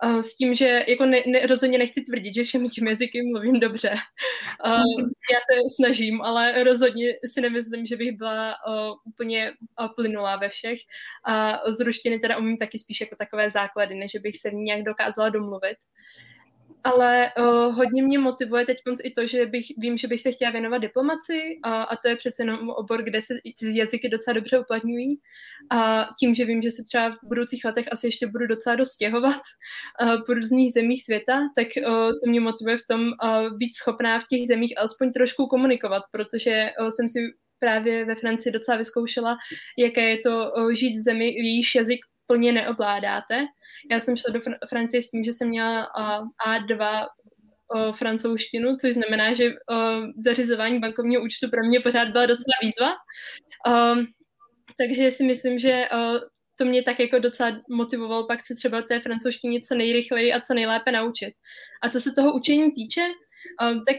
s 0.03 0.37
tím, 0.37 0.55
že 0.55 0.85
jako 0.89 1.07
ne, 1.07 1.23
ne, 1.27 1.47
rozhodně 1.47 1.79
nechci 1.79 2.03
tvrdit, 2.03 2.35
že 2.35 2.45
všemi 2.45 2.69
těmi 2.69 2.91
jazyky 2.91 3.23
mluvím 3.23 3.61
dobře. 3.61 3.95
Uh, 4.67 5.01
já 5.33 5.39
se 5.39 5.61
snažím, 5.77 6.23
ale 6.23 6.65
rozhodně 6.65 7.07
si 7.27 7.41
nemyslím, 7.41 7.87
že 7.87 7.97
bych 7.97 8.13
byla 8.13 8.55
uh, 8.69 8.97
úplně 9.05 9.53
uh, 9.81 9.89
plynulá 9.95 10.37
ve 10.37 10.49
všech. 10.49 10.79
A 11.27 11.59
z 11.73 11.81
ruštiny 11.81 12.19
teda 12.19 12.39
umím 12.39 12.57
taky 12.57 12.79
spíš 12.79 13.01
jako 13.01 13.17
takové 13.17 13.51
základy, 13.51 13.95
než 13.95 14.13
bych 14.23 14.41
se 14.41 14.51
nějak 14.51 14.83
dokázala 14.83 15.29
domluvit 15.29 15.77
ale 16.85 17.31
uh, 17.39 17.75
hodně 17.75 18.03
mě 18.03 18.19
motivuje 18.19 18.67
teď 18.67 18.77
i 19.05 19.11
to, 19.11 19.27
že 19.27 19.47
bych, 19.47 19.67
vím, 19.79 19.97
že 19.97 20.09
bych 20.09 20.21
se 20.23 20.33
chtěla 20.33 20.51
věnovat 20.51 20.79
diplomaci 20.79 21.59
a, 21.63 21.83
a 21.83 21.97
to 21.97 22.09
je 22.09 22.17
přece 22.17 22.43
jenom 22.43 22.71
obor, 22.71 23.03
kde 23.03 23.23
se 23.23 23.35
jazyky 23.75 24.09
docela 24.09 24.35
dobře 24.35 24.59
uplatňují. 24.59 25.21
A 25.71 26.09
tím, 26.21 26.35
že 26.35 26.45
vím, 26.45 26.63
že 26.63 26.71
se 26.71 26.85
třeba 26.85 27.11
v 27.11 27.19
budoucích 27.29 27.65
letech 27.65 27.87
asi 27.93 28.07
ještě 28.07 28.27
budu 28.27 28.47
docela 28.47 28.77
dostěhovat 28.77 29.41
uh, 30.03 30.25
po 30.27 30.35
různých 30.35 30.73
zemích 30.73 31.05
světa, 31.05 31.41
tak 31.57 31.67
uh, 31.77 32.11
to 32.25 32.31
mě 32.31 32.41
motivuje 32.41 32.77
v 32.77 32.87
tom 32.91 33.01
uh, 33.01 33.57
být 33.59 33.75
schopná 33.77 34.21
v 34.21 34.27
těch 34.31 34.47
zemích 34.47 34.79
alespoň 34.79 35.13
trošku 35.13 35.47
komunikovat, 35.47 36.03
protože 36.11 36.71
uh, 36.81 36.89
jsem 36.89 37.09
si 37.09 37.19
právě 37.59 38.05
ve 38.05 38.15
Francii 38.15 38.53
docela 38.53 38.79
vyzkoušela, 38.79 39.37
jaké 39.79 40.11
je 40.11 40.19
to 40.19 40.53
žít 40.75 40.97
v 40.97 41.01
zemi, 41.01 41.27
jejíž 41.27 41.75
jazyk 41.75 42.01
plně 42.27 42.53
neovládáte. 42.53 43.47
Já 43.91 44.01
jsem 44.01 44.17
šla 44.17 44.33
do 44.33 44.41
Fr- 44.41 44.59
Francie 44.69 45.03
s 45.03 45.11
tím, 45.11 45.25
že 45.25 45.33
jsem 45.33 45.49
měla 45.49 45.87
uh, 45.99 46.29
A2 46.49 47.07
uh, 47.75 47.93
francouzštinu, 47.93 48.77
což 48.77 48.95
znamená, 48.95 49.35
že 49.35 49.49
uh, 49.49 50.07
zařizování 50.25 50.79
bankovního 50.79 51.23
účtu 51.23 51.51
pro 51.51 51.69
mě 51.69 51.81
pořád 51.81 52.09
byla 52.09 52.27
docela 52.27 52.55
výzva. 52.63 52.93
Um, 53.67 54.07
takže 54.79 55.11
si 55.11 55.25
myslím, 55.25 55.59
že 55.59 55.89
uh, 55.93 56.19
to 56.57 56.65
mě 56.65 56.83
tak 56.83 57.01
jako 57.01 57.19
docela 57.19 57.61
motivovalo 57.71 58.27
pak 58.27 58.47
se 58.47 58.55
třeba 58.55 58.83
té 58.83 59.01
francouzštině 59.01 59.61
co 59.69 59.75
nejrychleji 59.75 60.33
a 60.33 60.41
co 60.41 60.55
nejlépe 60.55 60.93
naučit. 60.93 61.35
A 61.83 61.89
co 61.89 62.01
se 62.01 62.11
toho 62.17 62.35
učení 62.35 62.73
týče, 62.73 63.07
um, 63.63 63.85
tak 63.85 63.97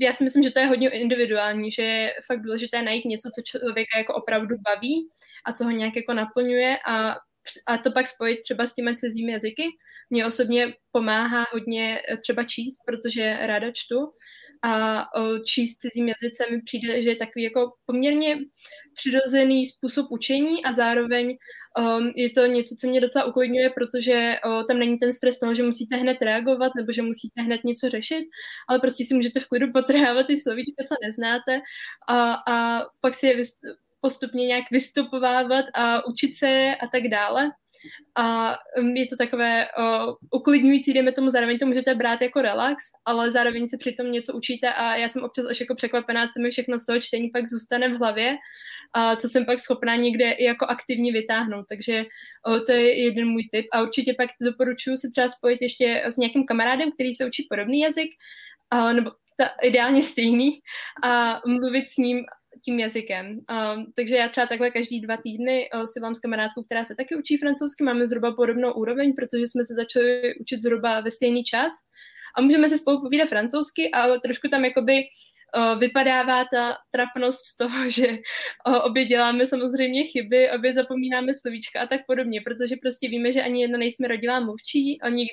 já 0.00 0.12
si 0.12 0.24
myslím, 0.24 0.42
že 0.42 0.50
to 0.50 0.58
je 0.58 0.66
hodně 0.66 0.88
individuální, 0.90 1.70
že 1.70 1.82
je 1.82 2.12
fakt 2.26 2.42
důležité 2.42 2.82
najít 2.82 3.04
něco, 3.04 3.28
co 3.34 3.42
člověka 3.44 3.98
jako 3.98 4.14
opravdu 4.14 4.56
baví 4.64 5.08
a 5.46 5.52
co 5.52 5.64
ho 5.64 5.70
nějak 5.70 5.96
jako 5.96 6.12
naplňuje 6.14 6.78
a 6.86 7.16
a 7.66 7.78
to 7.78 7.92
pak 7.92 8.06
spojit 8.06 8.40
třeba 8.40 8.66
s 8.66 8.74
těmi 8.74 8.96
cizími 8.96 9.32
jazyky. 9.32 9.62
Mně 10.10 10.26
osobně 10.26 10.74
pomáhá 10.92 11.46
hodně 11.52 12.00
eh, 12.08 12.16
třeba 12.16 12.44
číst, 12.44 12.78
protože 12.86 13.36
ráda 13.40 13.70
čtu 13.72 13.96
a 14.62 15.04
číst 15.46 15.76
cizím 15.76 16.08
jazyce 16.08 16.44
mi 16.50 16.62
přijde, 16.62 17.02
že 17.02 17.10
je 17.10 17.16
takový 17.16 17.42
jako 17.42 17.72
poměrně 17.86 18.38
přirozený 18.94 19.66
způsob 19.66 20.06
učení 20.10 20.64
a 20.64 20.72
zároveň 20.72 21.36
um, 21.78 22.12
je 22.16 22.30
to 22.30 22.46
něco, 22.46 22.74
co 22.80 22.86
mě 22.86 23.00
docela 23.00 23.24
uklidňuje, 23.24 23.70
protože 23.70 24.36
uh, 24.46 24.66
tam 24.66 24.78
není 24.78 24.98
ten 24.98 25.12
stres 25.12 25.38
toho, 25.38 25.54
že 25.54 25.62
musíte 25.62 25.96
hned 25.96 26.16
reagovat 26.22 26.72
nebo 26.76 26.92
že 26.92 27.02
musíte 27.02 27.42
hned 27.42 27.60
něco 27.64 27.88
řešit, 27.88 28.24
ale 28.68 28.78
prostě 28.78 29.04
si 29.04 29.14
můžete 29.14 29.40
v 29.40 29.46
klidu 29.46 29.66
potrhávat 29.72 30.26
ty 30.26 30.36
slovíčka, 30.36 30.84
co 30.88 30.94
neznáte 31.06 31.60
a, 32.08 32.34
a 32.34 32.84
pak 33.00 33.14
si 33.14 33.26
je 33.26 33.36
postupně 34.00 34.46
nějak 34.46 34.64
vystupovávat 34.70 35.64
a 35.74 36.06
učit 36.06 36.36
se 36.36 36.74
a 36.82 36.86
tak 36.86 37.08
dále. 37.08 37.50
A 38.16 38.56
um, 38.78 38.96
je 38.96 39.06
to 39.06 39.16
takové 39.16 39.66
uh, 39.78 40.14
uklidňující, 40.30 40.92
dejme 40.92 41.12
tomu, 41.12 41.30
zároveň 41.30 41.58
to 41.58 41.66
můžete 41.66 41.94
brát 41.94 42.22
jako 42.22 42.42
relax, 42.42 42.84
ale 43.04 43.30
zároveň 43.30 43.66
se 43.66 43.78
přitom 43.78 44.12
něco 44.12 44.34
učíte 44.34 44.72
a 44.72 44.96
já 44.96 45.08
jsem 45.08 45.24
občas 45.24 45.46
až 45.46 45.60
jako 45.60 45.74
překvapená, 45.74 46.26
co 46.26 46.40
mi 46.40 46.50
všechno 46.50 46.78
z 46.78 46.86
toho 46.86 47.00
čtení 47.00 47.28
pak 47.28 47.46
zůstane 47.46 47.88
v 47.88 47.98
hlavě 47.98 48.36
a 48.92 49.16
co 49.16 49.28
jsem 49.28 49.44
pak 49.44 49.60
schopná 49.60 49.96
někde 49.96 50.30
i 50.30 50.44
jako 50.44 50.66
aktivně 50.66 51.12
vytáhnout. 51.12 51.66
Takže 51.68 52.04
uh, 52.48 52.64
to 52.64 52.72
je 52.72 53.04
jeden 53.04 53.28
můj 53.28 53.48
tip 53.52 53.66
a 53.72 53.82
určitě 53.82 54.14
pak 54.14 54.30
doporučuji 54.40 54.96
se 54.96 55.08
třeba 55.10 55.28
spojit 55.28 55.62
ještě 55.62 56.02
s 56.06 56.16
nějakým 56.16 56.46
kamarádem, 56.46 56.92
který 56.92 57.12
se 57.12 57.26
učí 57.26 57.46
podobný 57.50 57.80
jazyk, 57.80 58.10
uh, 58.74 58.92
nebo 58.92 59.10
ta, 59.36 59.46
ideálně 59.62 60.02
stejný 60.02 60.60
a 61.02 61.40
mluvit 61.46 61.88
s 61.88 61.96
ním 61.96 62.24
tím 62.64 62.80
jazykem. 62.80 63.26
Um, 63.26 63.92
takže 63.96 64.16
já 64.16 64.28
třeba 64.28 64.46
takhle 64.46 64.70
každý 64.70 65.00
dva 65.00 65.16
týdny 65.16 65.70
uh, 65.74 65.84
si 65.84 66.00
vám 66.00 66.14
s 66.14 66.20
kamarádkou, 66.20 66.62
která 66.62 66.84
se 66.84 66.94
taky 66.94 67.16
učí 67.16 67.36
francouzsky, 67.36 67.84
máme 67.84 68.06
zhruba 68.06 68.32
podobnou 68.32 68.72
úroveň, 68.72 69.12
protože 69.14 69.46
jsme 69.46 69.64
se 69.64 69.74
začali 69.74 70.34
učit 70.40 70.62
zhruba 70.62 71.00
ve 71.00 71.10
stejný 71.10 71.44
čas 71.44 71.72
a 72.36 72.40
můžeme 72.40 72.68
si 72.68 72.78
spolu 72.78 73.00
povídat 73.00 73.28
francouzsky, 73.28 73.90
ale 73.90 74.20
trošku 74.20 74.48
tam 74.48 74.64
jakoby 74.64 75.02
uh, 75.56 75.78
vypadává 75.78 76.44
ta 76.44 76.76
trapnost 76.90 77.46
z 77.46 77.56
toho, 77.56 77.88
že 77.88 78.08
uh, 78.68 78.74
obě 78.84 79.04
děláme 79.04 79.46
samozřejmě 79.46 80.04
chyby, 80.04 80.50
obě 80.50 80.72
zapomínáme 80.72 81.34
slovíčka 81.34 81.80
a 81.80 81.86
tak 81.86 82.00
podobně, 82.06 82.40
protože 82.40 82.76
prostě 82.82 83.08
víme, 83.08 83.32
že 83.32 83.42
ani 83.42 83.62
jedna 83.62 83.78
nejsme 83.78 84.08
rodilá 84.08 84.40
mluvčí, 84.40 85.00
ani 85.00 85.26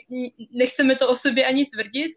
nechceme 0.52 0.96
to 0.96 1.10
o 1.10 1.16
sobě 1.16 1.46
ani 1.46 1.66
tvrdit 1.66 2.12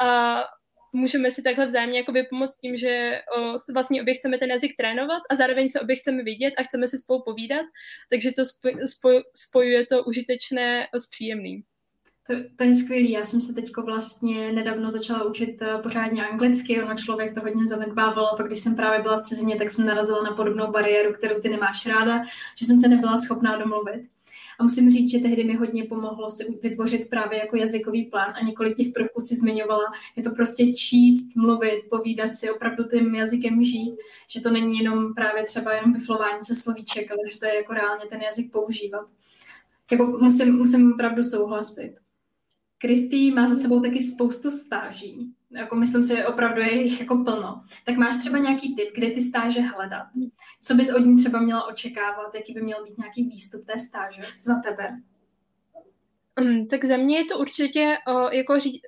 a 0.00 0.42
můžeme 0.92 1.32
si 1.32 1.42
takhle 1.42 1.66
vzájemně 1.66 2.04
pomoct 2.30 2.56
tím, 2.56 2.76
že 2.76 3.20
o, 3.38 3.56
vlastně 3.72 4.02
obě 4.02 4.14
chceme 4.14 4.38
ten 4.38 4.50
jazyk 4.50 4.76
trénovat 4.76 5.22
a 5.30 5.34
zároveň 5.34 5.68
se 5.68 5.80
obě 5.80 5.96
chceme 5.96 6.22
vidět 6.22 6.54
a 6.58 6.62
chceme 6.62 6.88
si 6.88 6.98
spolu 6.98 7.22
povídat, 7.22 7.66
takže 8.10 8.32
to 8.32 8.44
spoj, 8.44 8.76
spoj, 8.86 9.22
spojuje 9.36 9.86
to 9.86 10.04
užitečné 10.04 10.86
s 10.94 11.10
příjemným. 11.10 11.62
To, 12.26 12.34
to 12.56 12.64
je 12.64 12.74
skvělý. 12.74 13.10
Já 13.10 13.24
jsem 13.24 13.40
se 13.40 13.54
teď 13.54 13.70
vlastně 13.84 14.52
nedávno 14.52 14.90
začala 14.90 15.24
učit 15.24 15.62
eh, 15.62 15.78
pořádně 15.82 16.26
anglicky, 16.26 16.82
ono 16.82 16.94
člověk 16.94 17.34
to 17.34 17.40
hodně 17.40 17.66
zanedbával, 17.66 18.36
pak 18.36 18.46
když 18.46 18.58
jsem 18.58 18.76
právě 18.76 19.02
byla 19.02 19.18
v 19.18 19.22
cizině, 19.22 19.56
tak 19.56 19.70
jsem 19.70 19.86
narazila 19.86 20.22
na 20.22 20.30
podobnou 20.30 20.70
bariéru, 20.70 21.12
kterou 21.12 21.40
ty 21.40 21.48
nemáš 21.48 21.86
ráda, 21.86 22.22
že 22.56 22.66
jsem 22.66 22.78
se 22.78 22.88
nebyla 22.88 23.16
schopná 23.16 23.56
domluvit. 23.56 24.02
A 24.62 24.64
musím 24.64 24.90
říct, 24.90 25.10
že 25.10 25.18
tehdy 25.18 25.44
mi 25.44 25.54
hodně 25.54 25.84
pomohlo 25.84 26.30
si 26.30 26.58
vytvořit 26.62 27.10
právě 27.10 27.38
jako 27.38 27.56
jazykový 27.56 28.04
plán 28.04 28.34
a 28.34 28.44
několik 28.44 28.76
těch 28.76 28.92
prvků 28.92 29.20
si 29.20 29.34
zmiňovala. 29.34 29.84
Je 30.16 30.22
to 30.22 30.30
prostě 30.30 30.72
číst, 30.72 31.36
mluvit, 31.36 31.82
povídat 31.90 32.34
si, 32.34 32.50
opravdu 32.50 32.84
tím 32.84 33.14
jazykem 33.14 33.62
žít, 33.62 33.94
že 34.28 34.40
to 34.40 34.50
není 34.50 34.78
jenom 34.78 35.14
právě 35.14 35.44
třeba 35.44 35.74
jenom 35.74 35.92
biflování 35.92 36.42
se 36.42 36.54
slovíček, 36.54 37.10
ale 37.10 37.20
že 37.32 37.38
to 37.38 37.46
je 37.46 37.54
jako 37.54 37.72
reálně 37.72 38.04
ten 38.10 38.20
jazyk 38.20 38.52
používat. 38.52 39.08
Jako 39.90 40.06
musím, 40.06 40.56
musím 40.56 40.92
opravdu 40.92 41.22
souhlasit. 41.22 41.94
Kristý 42.78 43.30
má 43.30 43.46
za 43.46 43.54
sebou 43.54 43.80
taky 43.80 44.00
spoustu 44.00 44.50
stáží 44.50 45.34
jako 45.56 45.76
myslím 45.76 46.02
si, 46.02 46.16
že 46.16 46.26
opravdu 46.26 46.60
je 46.60 46.82
jich 46.82 47.00
jako 47.00 47.24
plno, 47.24 47.64
tak 47.84 47.96
máš 47.96 48.16
třeba 48.16 48.38
nějaký 48.38 48.76
tip, 48.76 48.94
kde 48.94 49.10
ty 49.10 49.20
stáže 49.20 49.60
hledat? 49.60 50.06
Co 50.62 50.74
bys 50.74 50.94
od 50.94 50.98
ní 50.98 51.16
třeba 51.16 51.40
měla 51.40 51.66
očekávat? 51.66 52.34
Jaký 52.34 52.52
by 52.52 52.62
měl 52.62 52.84
být 52.84 52.98
nějaký 52.98 53.24
výstup 53.24 53.66
té 53.66 53.78
stáže 53.78 54.22
za 54.42 54.54
tebe? 54.64 54.90
Um, 56.40 56.66
tak 56.66 56.84
za 56.84 56.96
mě 56.96 57.18
je 57.18 57.24
to 57.24 57.38
určitě 57.38 57.96
o, 58.06 58.30
jako 58.30 58.60
říct, 58.60 58.82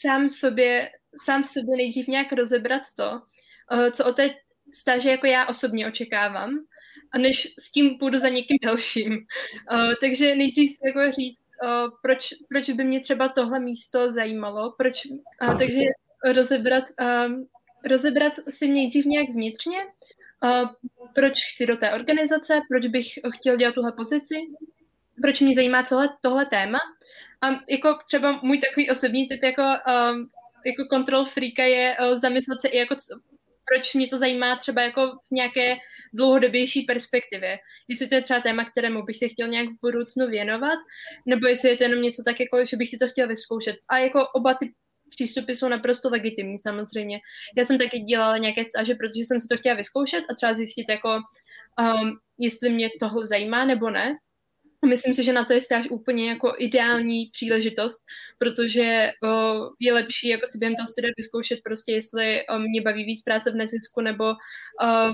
sám 0.00 0.28
sobě, 0.28 0.90
sám 1.24 1.44
sobě 1.44 1.76
nejdřív 1.76 2.08
nějak 2.08 2.32
rozebrat 2.32 2.82
to, 2.96 3.10
o, 3.10 3.90
co 3.90 4.04
o 4.06 4.12
té 4.12 4.30
stáže 4.74 5.10
jako 5.10 5.26
já 5.26 5.46
osobně 5.46 5.88
očekávám, 5.88 6.50
a 7.12 7.18
než 7.18 7.54
s 7.58 7.72
tím 7.72 7.98
půjdu 7.98 8.18
za 8.18 8.28
někým 8.28 8.58
dalším. 8.64 9.14
O, 9.14 9.96
takže 10.00 10.34
nejdřív 10.34 10.68
si 10.68 10.78
jako 10.86 11.12
říct, 11.12 11.40
uh, 11.62 11.90
proč, 12.02 12.28
proč 12.48 12.70
by 12.70 12.84
mě 12.84 13.00
třeba 13.00 13.28
tohle 13.28 13.60
místo 13.60 14.10
zajímalo, 14.10 14.74
proč, 14.78 15.06
uh, 15.06 15.58
takže 15.58 15.80
rozebrat, 16.24 16.84
um, 17.26 17.46
rozebrat 17.84 18.32
si 18.48 18.68
nejdřív 18.68 19.04
nějak 19.04 19.28
vnitřně, 19.28 19.78
uh, 20.44 20.68
proč 21.14 21.52
chci 21.52 21.66
do 21.66 21.76
té 21.76 21.92
organizace, 21.92 22.60
proč 22.68 22.86
bych 22.86 23.06
chtěl 23.34 23.56
dělat 23.56 23.74
tuhle 23.74 23.92
pozici, 23.92 24.36
proč 25.22 25.40
mě 25.40 25.54
zajímá 25.54 25.82
tohle, 25.82 26.08
tohle 26.20 26.46
téma. 26.46 26.78
A 27.42 27.46
jako 27.68 27.98
třeba 28.06 28.40
můj 28.42 28.60
takový 28.60 28.90
osobní 28.90 29.28
typ 29.28 29.42
jako, 29.42 29.62
um, 29.62 30.30
jako 30.66 30.84
control 30.90 31.24
freaka 31.24 31.64
je 31.64 31.96
uh, 32.00 32.14
zamyslet 32.18 32.60
se 32.60 32.68
i 32.68 32.78
jako 32.78 32.96
proč 33.70 33.94
mě 33.94 34.06
to 34.08 34.18
zajímá 34.18 34.56
třeba 34.56 34.82
jako 34.82 35.06
v 35.06 35.30
nějaké 35.30 35.76
dlouhodobější 36.12 36.82
perspektivě. 36.82 37.58
Jestli 37.88 38.08
to 38.08 38.14
je 38.14 38.22
třeba 38.22 38.40
téma, 38.40 38.64
kterému 38.64 39.02
bych 39.02 39.16
se 39.16 39.28
chtěl 39.28 39.48
nějak 39.48 39.68
v 39.68 39.80
budoucnu 39.82 40.26
věnovat, 40.28 40.78
nebo 41.26 41.46
jestli 41.46 41.68
je 41.68 41.76
to 41.76 41.84
jenom 41.84 42.02
něco 42.02 42.22
tak, 42.26 42.40
jako, 42.40 42.64
že 42.64 42.76
bych 42.76 42.88
si 42.88 42.98
to 42.98 43.08
chtěl 43.08 43.28
vyzkoušet. 43.28 43.76
A 43.88 43.98
jako 43.98 44.28
oba 44.34 44.54
ty 44.54 44.72
přístupy 45.10 45.52
jsou 45.52 45.68
naprosto 45.68 46.08
legitimní 46.10 46.58
samozřejmě. 46.58 47.18
Já 47.56 47.64
jsem 47.64 47.78
taky 47.78 47.98
dělala 48.00 48.38
nějaké 48.38 48.64
stáže, 48.64 48.94
protože 48.94 49.20
jsem 49.20 49.40
si 49.40 49.48
to 49.48 49.56
chtěla 49.56 49.76
vyzkoušet 49.76 50.24
a 50.30 50.34
třeba 50.34 50.54
zjistit, 50.54 50.86
jako, 50.88 51.08
um, 51.80 52.18
jestli 52.38 52.70
mě 52.70 52.90
tohle 53.00 53.26
zajímá 53.26 53.64
nebo 53.64 53.90
ne. 53.90 54.16
Myslím 54.86 55.14
si, 55.14 55.24
že 55.24 55.32
na 55.32 55.44
to 55.44 55.52
je 55.52 55.60
stáž 55.60 55.86
úplně 55.90 56.28
jako 56.28 56.54
ideální 56.58 57.26
příležitost, 57.32 58.04
protože 58.38 59.10
o, 59.24 59.28
je 59.80 59.92
lepší 59.92 60.28
jako 60.28 60.46
si 60.46 60.58
během 60.58 60.76
toho 60.76 60.86
studia 60.86 61.12
vyzkoušet 61.16 61.60
prostě, 61.64 61.92
jestli 61.92 62.46
o, 62.46 62.58
mě 62.58 62.82
baví 62.82 63.04
víc 63.04 63.22
práce 63.22 63.50
v 63.50 63.54
nezisku 63.54 64.00
nebo 64.00 64.24
o, 64.24 64.34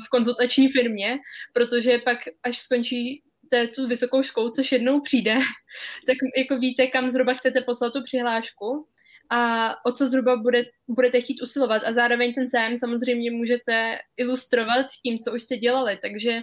v 0.07 0.09
konzultační 0.11 0.69
firmě, 0.69 1.19
protože 1.53 1.99
pak, 1.99 2.19
až 2.43 2.59
skončí 2.59 3.23
té, 3.51 3.67
tu 3.67 3.89
vysokou 3.89 4.23
školu, 4.23 4.51
což 4.51 4.73
jednou 4.73 5.01
přijde, 5.01 5.35
tak 6.07 6.17
jako 6.37 6.59
víte, 6.59 6.87
kam 6.87 7.11
zhruba 7.11 7.35
chcete 7.35 7.61
poslat 7.61 7.93
tu 7.93 8.03
přihlášku 8.03 8.87
a 9.31 9.71
o 9.85 9.93
co 9.93 10.09
zhruba 10.09 10.37
bude, 10.37 10.65
budete 10.89 11.21
chtít 11.21 11.43
usilovat. 11.43 11.83
A 11.85 11.93
zároveň 11.93 12.35
ten 12.35 12.49
zájem 12.49 12.77
samozřejmě 12.77 13.31
můžete 13.31 13.99
ilustrovat 14.17 14.87
tím, 15.03 15.19
co 15.19 15.35
už 15.35 15.43
jste 15.43 15.57
dělali. 15.57 15.99
Takže 16.03 16.41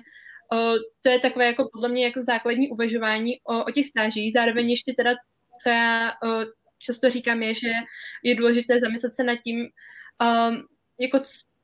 to 1.02 1.10
je 1.10 1.20
takové 1.20 1.46
jako 1.46 1.70
podle 1.74 1.90
mě 1.90 2.06
jako 2.06 2.24
základní 2.24 2.70
uvažování 2.70 3.40
o, 3.44 3.64
o 3.64 3.72
těch 3.72 3.86
stážích. 3.86 4.34
Zároveň 4.34 4.70
ještě 4.70 4.94
teda, 4.94 5.16
co 5.64 5.70
já 5.70 6.12
často 6.80 7.10
říkám, 7.10 7.44
je, 7.44 7.54
že 7.54 7.72
je 8.24 8.36
důležité 8.36 8.80
zamyslet 8.80 9.16
se 9.16 9.24
nad 9.24 9.36
tím, 9.36 9.60
um, 9.60 10.66
jako 11.00 11.20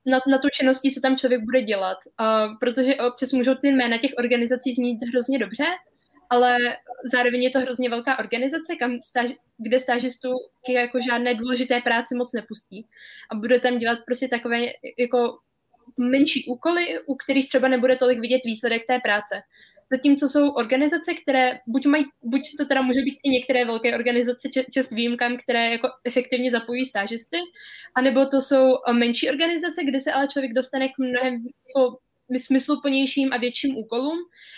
na, 0.05 0.19
na 0.27 0.37
tu 0.37 0.47
činností, 0.49 0.91
co 0.91 1.01
tam 1.01 1.17
člověk 1.17 1.41
bude 1.41 1.61
dělat. 1.61 1.97
Uh, 2.21 2.57
protože 2.59 2.95
občas 2.95 3.31
můžou 3.31 3.55
ty 3.55 3.67
jména 3.67 3.97
těch 3.97 4.11
organizací 4.17 4.73
znít 4.73 4.99
hrozně 5.11 5.39
dobře, 5.39 5.65
ale 6.29 6.57
zároveň 7.11 7.43
je 7.43 7.49
to 7.49 7.59
hrozně 7.59 7.89
velká 7.89 8.19
organizace, 8.19 8.75
kam 8.75 9.01
stáž, 9.01 9.31
kde 9.57 9.79
stážistu 9.79 10.29
jako 10.69 10.99
žádné 11.01 11.35
důležité 11.35 11.81
práce 11.81 12.15
moc 12.15 12.33
nepustí. 12.33 12.87
A 13.31 13.35
bude 13.35 13.59
tam 13.59 13.79
dělat 13.79 13.99
prostě 14.05 14.27
takové 14.27 14.59
jako 14.99 15.37
menší 15.99 16.45
úkoly, 16.45 16.99
u 17.05 17.15
kterých 17.15 17.49
třeba 17.49 17.67
nebude 17.67 17.95
tolik 17.95 18.19
vidět 18.19 18.41
výsledek 18.45 18.85
té 18.87 18.99
práce. 18.99 19.41
Zatímco 19.91 20.29
jsou 20.29 20.49
organizace, 20.49 21.13
které 21.13 21.59
buď 21.67 21.85
mají, 21.85 22.05
buď 22.23 22.41
to 22.57 22.65
teda 22.65 22.81
může 22.81 23.01
být 23.01 23.19
i 23.23 23.29
některé 23.29 23.65
velké 23.65 23.95
organizace, 23.95 24.49
čest 24.73 24.91
výjimkám, 24.91 25.37
které 25.37 25.71
jako 25.71 25.89
efektivně 26.05 26.51
zapojí 26.51 26.85
stážisty, 26.85 27.37
anebo 27.95 28.25
to 28.25 28.41
jsou 28.41 28.75
eh, 28.75 28.93
menší 28.93 29.29
organizace, 29.29 29.83
kde 29.83 29.99
se 29.99 30.11
ale 30.11 30.27
člověk 30.27 30.53
dostane 30.53 30.89
k 30.89 30.97
mnohem 30.97 31.33
jako 31.67 31.97
smysluplnějším 32.37 33.33
a 33.33 33.37
větším 33.37 33.77
úkolům 33.77 34.17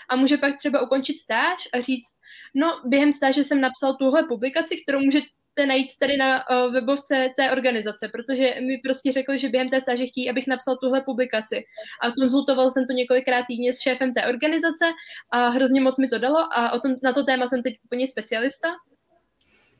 a 0.09 0.15
může 0.15 0.37
pak 0.37 0.57
třeba 0.57 0.81
ukončit 0.81 1.17
stáž 1.17 1.67
a 1.73 1.81
říct, 1.81 2.19
no 2.55 2.81
během 2.85 3.13
stáže 3.13 3.43
jsem 3.43 3.61
napsal 3.61 3.95
tuhle 3.95 4.23
publikaci, 4.27 4.81
kterou 4.83 4.99
může 4.99 5.21
můžete 5.61 5.67
najít 5.67 5.91
tady 5.99 6.17
na 6.17 6.49
uh, 6.49 6.73
webovce 6.73 7.29
té 7.37 7.51
organizace, 7.51 8.07
protože 8.07 8.55
mi 8.61 8.77
prostě 8.77 9.11
řekli, 9.11 9.37
že 9.37 9.49
během 9.49 9.69
té 9.69 9.81
stáže 9.81 10.05
chtějí, 10.05 10.29
abych 10.29 10.47
napsal 10.47 10.77
tuhle 10.77 11.01
publikaci. 11.01 11.63
A 12.01 12.11
konzultoval 12.11 12.71
jsem 12.71 12.87
to 12.87 12.93
několikrát 12.93 13.45
týdně 13.47 13.73
s 13.73 13.79
šéfem 13.79 14.13
té 14.13 14.25
organizace 14.27 14.85
a 15.31 15.49
hrozně 15.49 15.81
moc 15.81 15.97
mi 15.97 16.07
to 16.07 16.17
dalo 16.17 16.39
a 16.53 16.71
o 16.71 16.79
tom, 16.79 16.95
na 17.03 17.13
to 17.13 17.23
téma 17.23 17.47
jsem 17.47 17.63
teď 17.63 17.73
úplně 17.85 18.07
specialista. 18.07 18.69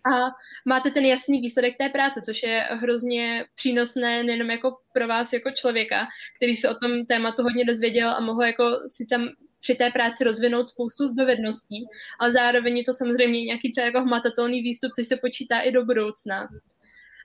A 0.06 0.34
máte 0.66 0.92
ten 0.92 1.06
jasný 1.06 1.42
výsledek 1.42 1.78
té 1.78 1.90
práce, 1.90 2.22
což 2.26 2.44
je 2.44 2.68
hrozně 2.72 3.46
přínosné 3.56 4.24
nejenom 4.24 4.52
jako 4.52 4.78
pro 4.94 5.08
vás 5.08 5.34
jako 5.34 5.52
člověka, 5.52 6.08
který 6.38 6.56
se 6.56 6.70
o 6.70 6.76
tom 6.76 7.06
tématu 7.06 7.44
hodně 7.44 7.66
dozvěděl 7.66 8.10
a 8.10 8.20
mohl 8.20 8.44
jako 8.44 8.66
si 8.88 9.06
tam 9.06 9.30
při 9.62 9.76
té 9.76 9.90
práci 9.90 10.24
rozvinout 10.24 10.68
spoustu 10.68 11.14
dovedností, 11.14 11.86
ale 12.20 12.32
zároveň 12.32 12.78
je 12.78 12.84
to 12.84 12.94
samozřejmě 12.94 13.44
nějaký 13.44 13.72
třeba 13.72 13.86
jako 13.86 14.02
hmatatelný 14.02 14.62
výstup, 14.62 14.92
což 14.96 15.08
se 15.08 15.18
počítá 15.18 15.60
i 15.60 15.72
do 15.72 15.86
budoucna. 15.86 16.48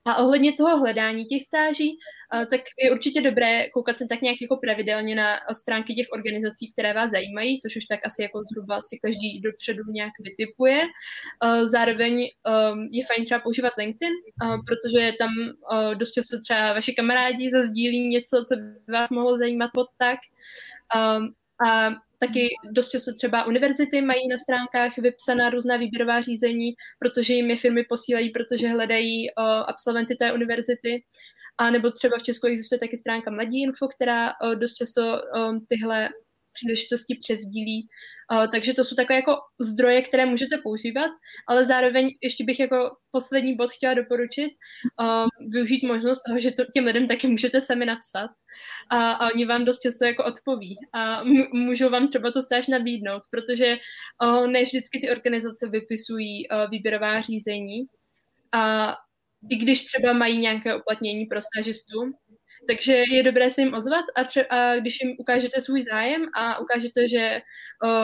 A 0.08 0.16
ohledně 0.16 0.52
toho 0.52 0.78
hledání 0.78 1.24
těch 1.24 1.42
stáží, 1.42 1.98
tak 2.50 2.60
je 2.82 2.92
určitě 2.92 3.20
dobré 3.20 3.70
koukat 3.70 3.98
se 3.98 4.06
tak 4.08 4.20
nějak 4.20 4.36
jako 4.42 4.56
pravidelně 4.56 5.14
na 5.14 5.36
stránky 5.52 5.94
těch 5.94 6.06
organizací, 6.12 6.72
které 6.72 6.92
vás 6.92 7.10
zajímají, 7.10 7.58
což 7.60 7.76
už 7.76 7.84
tak 7.84 8.06
asi 8.06 8.22
jako 8.22 8.42
zhruba 8.44 8.80
si 8.80 8.98
každý 9.02 9.40
dopředu 9.40 9.82
nějak 9.90 10.12
vytipuje. 10.20 10.82
Zároveň 11.64 12.20
je 12.90 13.06
fajn 13.06 13.24
třeba 13.24 13.40
používat 13.40 13.72
LinkedIn, 13.78 14.12
protože 14.66 15.12
tam 15.18 15.30
dost 15.94 16.12
často 16.12 16.40
třeba 16.40 16.72
vaši 16.72 16.94
kamarádi 16.94 17.50
zazdílí 17.50 18.08
něco, 18.08 18.44
co 18.48 18.56
by 18.56 18.92
vás 18.92 19.10
mohlo 19.10 19.36
zajímat 19.36 19.70
pod 19.74 19.86
tak. 19.98 20.18
A 21.66 21.90
taky 22.18 22.48
dost 22.72 22.90
často 22.90 23.14
třeba 23.14 23.44
univerzity 23.44 24.02
mají 24.02 24.28
na 24.28 24.38
stránkách 24.38 24.98
vypsaná 24.98 25.50
různá 25.50 25.76
výběrová 25.76 26.20
řízení, 26.20 26.74
protože 26.98 27.34
jim 27.34 27.50
je 27.50 27.56
firmy 27.56 27.84
posílají, 27.88 28.30
protože 28.30 28.68
hledají 28.68 29.30
uh, 29.30 29.44
absolventy 29.46 30.14
té 30.14 30.32
univerzity. 30.32 31.04
A 31.58 31.70
nebo 31.70 31.90
třeba 31.90 32.18
v 32.18 32.22
Česku 32.22 32.46
existuje 32.46 32.78
taky 32.78 32.96
stránka 32.96 33.30
Mladí 33.30 33.62
Info, 33.62 33.88
která 33.88 34.32
dost 34.54 34.74
často 34.74 35.02
um, 35.02 35.66
tyhle 35.68 36.08
příležitosti 36.56 37.18
přesdílí. 37.20 37.88
Uh, 38.32 38.46
takže 38.50 38.74
to 38.74 38.84
jsou 38.84 38.96
takové 38.96 39.16
jako 39.16 39.32
zdroje, 39.60 40.02
které 40.02 40.26
můžete 40.26 40.58
používat, 40.62 41.10
ale 41.48 41.64
zároveň 41.64 42.10
ještě 42.22 42.44
bych 42.44 42.60
jako 42.60 42.76
poslední 43.10 43.56
bod 43.56 43.70
chtěla 43.70 43.94
doporučit 43.94 44.50
využít 45.52 45.82
možnost 45.86 46.22
toho, 46.26 46.40
že 46.40 46.50
to 46.50 46.64
těm 46.74 46.84
lidem 46.84 47.08
taky 47.08 47.26
můžete 47.26 47.60
sami 47.60 47.86
napsat. 47.86 48.30
A, 48.90 49.12
a 49.12 49.30
oni 49.34 49.44
vám 49.44 49.64
dost 49.64 49.80
často 49.80 50.04
jako 50.04 50.24
odpoví. 50.24 50.76
A 50.94 51.22
můžou 51.52 51.90
vám 51.90 52.08
třeba 52.08 52.32
to 52.32 52.42
stáž 52.42 52.66
nabídnout, 52.66 53.22
protože 53.30 53.76
ne 54.46 54.62
vždycky 54.62 55.00
ty 55.00 55.10
organizace 55.10 55.68
vypisují 55.68 56.42
výběrová 56.70 57.20
řízení. 57.20 57.86
A 58.52 58.94
i 59.50 59.56
když 59.56 59.84
třeba 59.84 60.12
mají 60.12 60.38
nějaké 60.38 60.76
uplatnění 60.76 61.26
pro 61.26 61.40
stážistu, 61.42 61.98
takže 62.68 63.02
je 63.12 63.22
dobré 63.22 63.50
se 63.50 63.60
jim 63.60 63.74
ozvat 63.74 64.04
a, 64.16 64.24
tře- 64.24 64.46
a 64.50 64.76
když 64.76 64.98
jim 65.02 65.16
ukážete 65.18 65.60
svůj 65.60 65.82
zájem 65.82 66.26
a 66.34 66.58
ukážete, 66.58 67.08
že 67.08 67.40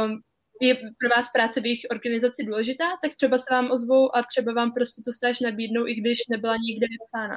um, 0.05 0.21
je 0.61 0.75
pro 0.75 1.09
vás 1.17 1.33
práce 1.33 1.61
v 1.61 1.67
jejich 1.67 1.87
organizaci 1.91 2.45
důležitá, 2.45 2.85
tak 3.03 3.15
třeba 3.17 3.39
se 3.39 3.55
vám 3.55 3.71
ozvou 3.71 4.17
a 4.17 4.23
třeba 4.23 4.53
vám 4.53 4.73
prostě 4.73 5.03
to 5.05 5.13
stáž 5.13 5.41
nabídnou, 5.41 5.87
i 5.87 5.95
když 5.95 6.19
nebyla 6.31 6.57
nikde 6.57 6.87
vypsána. 6.91 7.37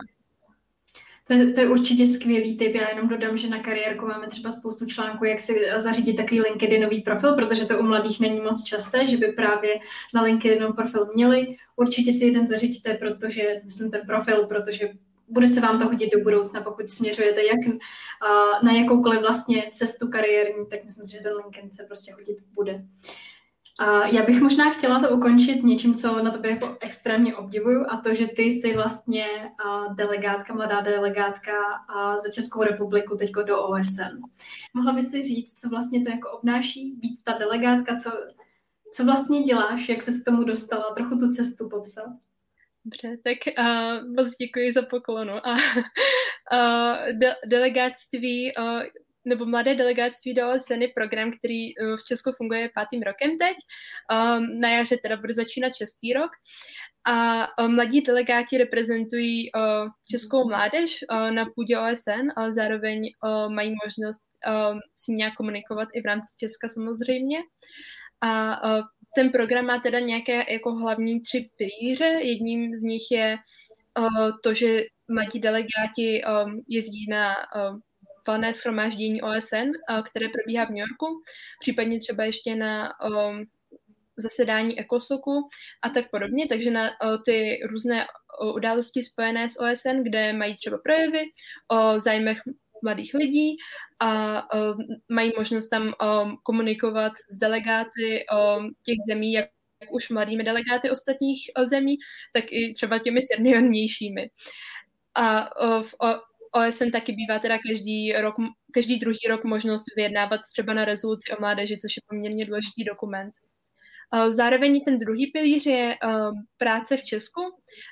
To 1.28 1.34
je, 1.34 1.54
to 1.54 1.60
je 1.60 1.70
určitě 1.70 2.08
skvělý 2.08 2.58
tip. 2.58 2.76
Já 2.76 2.90
jenom 2.90 3.10
dodám, 3.10 3.38
že 3.38 3.50
na 3.50 3.60
kariérku 3.60 4.06
máme 4.06 4.28
třeba 4.28 4.52
spoustu 4.52 4.86
článků, 4.86 5.26
jak 5.26 5.40
si 5.40 5.54
zařídit 5.78 6.14
takový 6.14 6.42
LinkedInový 6.42 7.02
profil, 7.02 7.36
protože 7.36 7.66
to 7.66 7.80
u 7.80 7.84
mladých 7.84 8.20
není 8.20 8.42
moc 8.42 8.64
časté, 8.64 9.06
že 9.06 9.18
by 9.18 9.28
právě 9.28 9.80
na 10.14 10.22
LinkedInový 10.22 10.74
profil 10.74 11.10
měli. 11.16 11.48
Určitě 11.76 12.12
si 12.12 12.26
jeden 12.26 12.48
zařiďte, 12.48 12.94
protože 12.94 13.62
myslím 13.64 13.92
ten 13.92 14.02
profil, 14.06 14.46
protože 14.48 14.90
bude 15.28 15.48
se 15.48 15.62
vám 15.62 15.80
to 15.80 15.86
hodit 15.86 16.10
do 16.14 16.24
budoucna, 16.24 16.62
pokud 16.62 16.90
směřujete 16.90 17.44
jak 17.44 17.76
na 18.64 18.72
jakoukoliv 18.72 19.22
vlastně 19.22 19.70
cestu 19.72 20.10
kariérní, 20.10 20.66
tak 20.70 20.84
myslím 20.84 21.06
si, 21.06 21.18
že 21.18 21.24
ten 21.24 21.34
LinkedIn 21.38 21.72
se 21.72 21.84
prostě 21.84 22.14
hodit 22.14 22.38
bude. 22.54 22.86
Já 24.06 24.24
bych 24.26 24.42
možná 24.42 24.72
chtěla 24.72 25.00
to 25.00 25.16
ukončit 25.16 25.64
něčím, 25.64 25.94
co 25.94 26.24
na 26.24 26.32
tobě 26.32 26.52
jako 26.52 26.78
extrémně 26.80 27.36
obdivuju, 27.36 27.86
a 27.90 27.98
to, 27.98 28.14
že 28.14 28.28
ty 28.28 28.44
jsi 28.44 28.76
vlastně 28.76 29.26
delegátka, 29.94 30.54
mladá 30.54 30.82
delegátka 30.82 31.52
za 32.26 32.32
Českou 32.32 32.64
republiku 32.64 33.18
teď 33.18 33.32
do 33.32 33.64
OSN. 33.64 34.22
Mohla 34.74 34.94
by 34.94 35.02
si 35.02 35.24
říct, 35.24 35.60
co 35.60 35.70
vlastně 35.70 36.04
to 36.04 36.12
jako 36.12 36.30
obnáší 36.30 36.92
být 36.92 37.20
ta 37.24 37.38
delegátka, 37.38 37.96
co, 37.96 38.12
co 38.94 39.06
vlastně 39.06 39.44
děláš, 39.44 39.90
jak 39.90 40.02
se 40.02 40.12
k 40.12 40.26
tomu 40.26 40.44
dostala, 40.44 40.94
trochu 40.96 41.18
tu 41.18 41.30
cestu 41.30 41.70
popsat? 41.70 42.10
Dobře, 42.86 43.18
tak 43.24 43.38
uh, 43.60 44.16
moc 44.16 44.36
děkuji 44.36 44.72
za 44.72 44.82
poklonu. 44.82 45.48
A 45.48 45.52
uh, 45.54 47.18
de- 47.18 47.36
delegáctví 47.46 48.54
uh, 48.58 48.82
nebo 49.26 49.46
mladé 49.46 49.76
delegáctví 49.76 50.34
do 50.34 50.52
OSN 50.52 50.82
je 50.82 50.88
program, 50.96 51.32
který 51.38 51.78
uh, 51.78 51.98
v 51.98 52.04
Česku 52.04 52.32
funguje 52.32 52.70
pátým 52.76 53.02
rokem 53.02 53.38
teď. 53.38 53.58
Um, 54.12 54.60
na 54.60 54.70
jaře 54.70 54.98
teda 54.98 55.18
bude 55.18 55.34
začínat 55.34 55.76
šestý 55.76 56.14
rok. 56.14 56.32
A 57.08 57.48
uh, 57.62 57.68
mladí 57.68 58.02
delegáti 58.02 58.58
reprezentují 58.58 59.52
uh, 59.52 59.90
českou 60.12 60.48
mládež 60.48 61.00
uh, 61.12 61.32
na 61.32 61.46
půdě 61.56 61.80
OSN, 61.80 62.28
ale 62.36 62.54
zároveň 62.54 63.10
uh, 63.24 63.54
mají 63.54 63.76
možnost 63.86 64.28
uh, 64.48 64.80
s 64.96 65.08
ní 65.08 65.16
nějak 65.16 65.34
komunikovat 65.34 65.88
i 65.94 66.02
v 66.02 66.06
rámci 66.06 66.36
Česka 66.40 66.70
samozřejmě. 66.70 67.38
A 68.22 68.64
uh, 68.64 68.84
ten 69.16 69.32
program 69.32 69.66
má 69.66 69.80
teda 69.80 70.00
nějaké 70.00 70.54
jako 70.54 70.72
hlavní 70.76 71.22
tři 71.22 71.50
pilíře. 71.58 72.06
Jedním 72.06 72.76
z 72.76 72.84
nich 72.84 73.12
je 73.12 73.38
uh, 74.00 74.30
to, 74.44 74.54
že 74.54 74.84
mladí 75.08 75.40
delegáti 75.40 76.22
um, 76.24 76.64
jezdí 76.68 77.06
na 77.10 77.36
uh, 77.36 77.80
valné 78.28 78.54
schromáždění 78.54 79.22
OSN, 79.22 79.70
uh, 79.90 80.04
které 80.04 80.30
probíhá 80.30 80.66
v 80.66 80.70
New 80.70 80.78
Yorku, 80.78 81.22
případně 81.60 82.00
třeba 82.00 82.24
ještě 82.24 82.56
na 82.56 82.90
um, 83.10 83.46
zasedání 84.18 84.80
ECOSOKu 84.80 85.48
a 85.82 85.90
tak 85.90 86.12
podobně, 86.12 86.48
takže 86.48 86.72
na 86.72 86.90
ty 87.26 87.60
různé 87.64 88.06
události 88.56 89.04
spojené 89.04 89.50
s 89.50 89.60
OSN, 89.60 90.04
kde 90.04 90.34
mají 90.34 90.56
třeba 90.56 90.78
projevy 90.78 91.24
o 91.68 92.00
zájmech 92.00 92.42
mladých 92.86 93.14
lidí 93.14 93.58
a 94.00 94.10
uh, 94.54 94.78
mají 95.12 95.32
možnost 95.38 95.70
tam 95.70 95.84
um, 95.84 96.38
komunikovat 96.44 97.14
s 97.32 97.38
delegáty 97.38 98.26
um, 98.32 98.72
těch 98.86 98.98
zemí, 99.10 99.34
jak 99.34 99.46
už 99.92 100.10
mladými 100.10 100.44
delegáty 100.44 100.90
ostatních 100.90 101.40
uh, 101.58 101.66
zemí, 101.66 101.96
tak 102.34 102.44
i 102.52 102.74
třeba 102.74 103.00
těmi 103.00 103.22
seniornějšími. 103.22 104.30
A 105.16 105.26
uh, 105.62 105.84
v 105.84 105.94
OSN 106.56 106.92
taky 106.92 107.12
bývá 107.12 107.40
teda 107.40 107.58
každý 107.68 108.14
rok, 108.14 108.36
každý 108.74 109.00
druhý 109.00 109.20
rok 109.30 109.44
možnost 109.44 109.84
vyjednávat 109.96 110.42
třeba 110.54 110.74
na 110.74 110.86
rezoluci 110.86 111.32
o 111.32 111.40
mládeži, 111.40 111.78
což 111.78 111.96
je 111.96 112.02
poměrně 112.10 112.46
důležitý 112.46 112.84
dokument. 112.84 113.34
Zároveň 114.28 114.82
ten 114.86 114.98
druhý 114.98 115.32
pilíř 115.32 115.66
je 115.66 115.96
práce 116.58 116.98
v 116.98 117.04
Česku, 117.04 117.42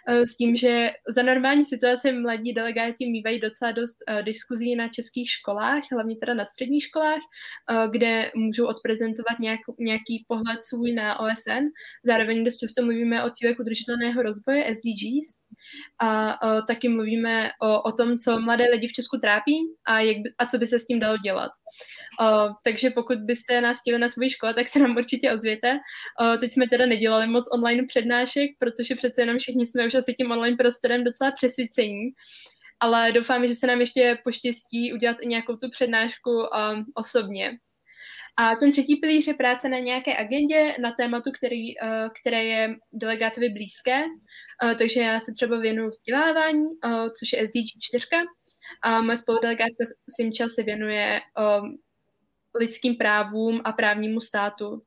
s 0.08 0.38
tím, 0.38 0.56
že 0.56 0.92
za 1.08 1.24
normální 1.24 1.66
situace 1.66 2.12
mladí 2.12 2.54
delegáti 2.54 3.10
mývají 3.10 3.40
docela 3.40 3.72
dost 3.72 3.98
diskuzí 4.22 4.76
na 4.76 4.88
českých 4.88 5.30
školách, 5.30 5.84
hlavně 5.92 6.16
teda 6.16 6.34
na 6.34 6.46
středních 6.46 6.84
školách, 6.84 7.22
kde 7.92 8.32
můžou 8.36 8.68
odprezentovat 8.68 9.40
nějak, 9.40 9.60
nějaký 9.80 10.26
pohled 10.28 10.64
svůj 10.64 10.92
na 10.92 11.20
OSN. 11.20 11.66
Zároveň 12.06 12.44
dost 12.44 12.58
často 12.58 12.82
mluvíme 12.84 13.24
o 13.24 13.30
cílech 13.30 13.60
udržitelného 13.60 14.22
rozvoje 14.22 14.76
SDGs 14.76 15.40
a 16.00 16.38
taky 16.68 16.90
mluvíme 16.90 17.52
o, 17.62 17.82
o 17.82 17.92
tom, 17.92 18.18
co 18.18 18.40
mladé 18.40 18.66
lidi 18.72 18.88
v 18.88 18.94
Česku 18.94 19.18
trápí 19.18 19.56
a, 19.88 20.00
jak 20.00 20.18
a 20.38 20.46
co 20.46 20.58
by 20.58 20.66
se 20.66 20.80
s 20.80 20.86
tím 20.86 21.00
dalo 21.00 21.18
dělat. 21.18 21.52
Takže 22.64 22.90
pokud 22.90 23.18
byste 23.18 23.62
nás 23.62 23.80
chtěli 23.82 24.00
na 24.00 24.10
své 24.10 24.30
škole, 24.30 24.54
tak 24.54 24.68
se 24.68 24.80
nám 24.80 24.98
určitě 24.98 25.34
ozvěte. 25.34 25.80
Uh, 26.22 26.38
teď 26.38 26.52
jsme 26.52 26.70
teda 26.70 26.86
nedělali 26.86 27.28
moc 27.28 27.46
online 27.54 27.84
přednášek, 27.88 28.52
protože 28.60 28.96
přece 28.96 29.22
jenom 29.22 29.38
všichni 29.38 29.66
jsme 29.66 29.88
už 29.88 29.94
asi 29.94 30.14
tím 30.14 30.32
online 30.32 30.58
prostorem 30.58 31.04
docela 31.04 31.32
přesycení. 31.32 32.10
Ale 32.80 33.12
doufám, 33.12 33.48
že 33.48 33.56
se 33.56 33.68
nám 33.68 33.80
ještě 33.80 34.18
poštěstí 34.24 34.94
udělat 34.94 35.18
i 35.22 35.28
nějakou 35.28 35.56
tu 35.56 35.70
přednášku 35.70 36.32
um, 36.32 36.86
osobně. 36.96 37.58
A 38.38 38.56
ten 38.56 38.72
třetí 38.72 38.96
pilíř 38.96 39.28
je 39.28 39.34
práce 39.34 39.70
na 39.70 39.80
nějaké 39.80 40.18
agendě, 40.18 40.76
na 40.82 40.92
tématu, 40.92 41.32
který, 41.32 41.74
které 42.22 42.44
je 42.44 42.76
delegátovi 42.94 43.50
blízké. 43.50 44.04
Takže 44.78 45.02
já 45.02 45.20
se 45.20 45.32
třeba 45.36 45.60
věnuju 45.60 45.90
vzdělávání, 45.90 46.66
což 47.20 47.34
je 47.34 47.48
SDG 47.48 47.82
4. 47.82 48.06
A 48.84 49.02
moje 49.02 49.18
spoludelegátka 49.18 49.84
Simča 50.16 50.50
se 50.50 50.64
věnuje 50.64 51.22
lidským 52.60 52.96
právům 52.96 53.62
a 53.64 53.72
právnímu 53.72 54.20
státu, 54.20 54.82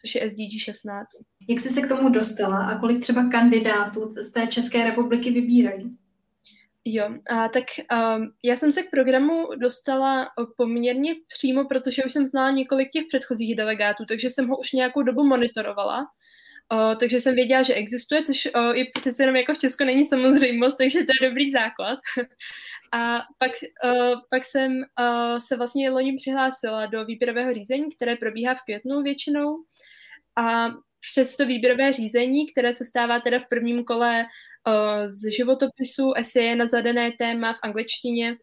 což 0.00 0.14
je 0.14 0.30
SDG 0.30 0.60
16. 0.60 1.08
Jak 1.48 1.58
jsi 1.58 1.68
se 1.68 1.82
k 1.82 1.88
tomu 1.88 2.08
dostala 2.08 2.66
a 2.66 2.78
kolik 2.78 3.00
třeba 3.00 3.28
kandidátů 3.30 4.14
z 4.16 4.32
té 4.32 4.46
České 4.46 4.84
republiky 4.84 5.30
vybírají? 5.30 5.96
Jo, 6.84 7.10
a 7.30 7.48
tak 7.48 7.64
um, 7.92 8.32
já 8.42 8.56
jsem 8.56 8.72
se 8.72 8.82
k 8.82 8.90
programu 8.90 9.48
dostala 9.56 10.28
poměrně 10.56 11.14
přímo, 11.28 11.64
protože 11.64 12.04
už 12.04 12.12
jsem 12.12 12.26
znala 12.26 12.50
několik 12.50 12.90
těch 12.90 13.04
předchozích 13.08 13.56
delegátů, 13.56 14.04
takže 14.08 14.30
jsem 14.30 14.48
ho 14.48 14.58
už 14.58 14.72
nějakou 14.72 15.02
dobu 15.02 15.24
monitorovala. 15.24 16.06
Uh, 16.72 16.94
takže 16.98 17.20
jsem 17.20 17.34
věděla, 17.34 17.62
že 17.62 17.74
existuje, 17.74 18.22
což 18.22 18.48
uh, 18.56 18.76
je 18.76 18.84
přece 19.00 19.22
jenom 19.22 19.36
jako 19.36 19.54
v 19.54 19.58
Česku 19.58 19.84
není 19.84 20.04
samozřejmost, 20.04 20.78
takže 20.78 20.98
to 20.98 21.12
je 21.20 21.28
dobrý 21.28 21.52
základ. 21.52 21.98
A 22.92 23.18
pak, 23.38 23.50
uh, 23.84 24.20
pak 24.30 24.44
jsem 24.44 24.72
uh, 24.76 25.38
se 25.38 25.56
vlastně 25.56 25.90
loni 25.90 26.16
přihlásila 26.16 26.86
do 26.86 27.04
výběrového 27.04 27.54
řízení, 27.54 27.90
které 27.96 28.16
probíhá 28.16 28.54
v 28.54 28.62
květnu 28.64 29.02
většinou. 29.02 29.56
A 30.36 30.68
přes 31.12 31.36
to 31.36 31.46
výběrové 31.46 31.92
řízení, 31.92 32.46
které 32.52 32.72
se 32.72 32.84
stává 32.84 33.20
teda 33.20 33.38
v 33.38 33.48
prvním 33.48 33.84
kole 33.84 34.24
uh, 34.24 35.06
z 35.06 35.36
životopisu, 35.36 36.12
eseje 36.16 36.56
na 36.56 36.66
zadané 36.66 37.12
téma 37.18 37.52
v 37.52 37.58
angličtině 37.62 38.36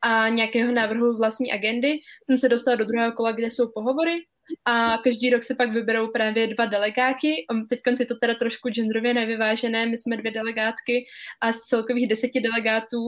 a 0.00 0.28
nějakého 0.28 0.72
návrhu 0.72 1.16
vlastní 1.16 1.52
agendy, 1.52 1.98
jsem 2.26 2.38
se 2.38 2.48
dostala 2.48 2.76
do 2.76 2.84
druhého 2.84 3.12
kola, 3.12 3.32
kde 3.32 3.46
jsou 3.46 3.70
pohovory 3.74 4.24
a 4.64 4.98
každý 5.04 5.30
rok 5.30 5.44
se 5.44 5.54
pak 5.54 5.72
vyberou 5.72 6.08
právě 6.08 6.46
dva 6.46 6.66
delegáti. 6.66 7.34
Teď 7.68 7.80
je 8.00 8.06
to 8.06 8.14
teda 8.14 8.34
trošku 8.34 8.68
genderově 8.68 9.14
nevyvážené, 9.14 9.86
my 9.86 9.98
jsme 9.98 10.16
dvě 10.16 10.32
delegátky 10.32 11.06
a 11.40 11.52
z 11.52 11.58
celkových 11.58 12.08
deseti 12.08 12.40
delegátů 12.40 12.98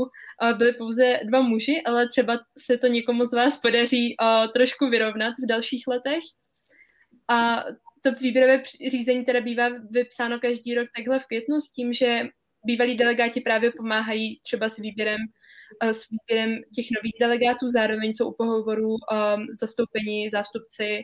byly 0.59 0.73
pouze 0.73 1.21
dva 1.25 1.43
muži, 1.43 1.83
ale 1.87 2.09
třeba 2.09 2.41
se 2.59 2.79
to 2.79 2.87
někomu 2.87 3.25
z 3.25 3.33
vás 3.33 3.61
podaří 3.61 4.17
trošku 4.55 4.89
vyrovnat 4.89 5.35
v 5.45 5.47
dalších 5.47 5.87
letech. 5.87 6.25
A 7.29 7.65
to 8.03 8.13
výběrové 8.13 8.63
řízení 8.91 9.25
teda 9.25 9.41
bývá 9.41 9.69
vypsáno 9.91 10.41
každý 10.41 10.75
rok 10.75 10.89
takhle 10.97 11.19
v 11.19 11.27
květnu 11.27 11.61
s 11.61 11.73
tím, 11.73 11.93
že 11.93 12.23
bývalí 12.65 12.97
delegáti 12.97 13.41
právě 13.41 13.73
pomáhají 13.73 14.41
třeba 14.43 14.69
s 14.69 14.79
výběrem 14.79 15.19
s 15.83 16.09
výběrem 16.11 16.63
těch 16.75 16.87
nových 16.97 17.15
delegátů, 17.21 17.71
zároveň 17.71 18.13
jsou 18.13 18.31
u 18.31 18.35
pohovorů 18.35 18.89
um, 18.89 19.47
zastoupení 19.61 20.31
zástupci 20.31 21.03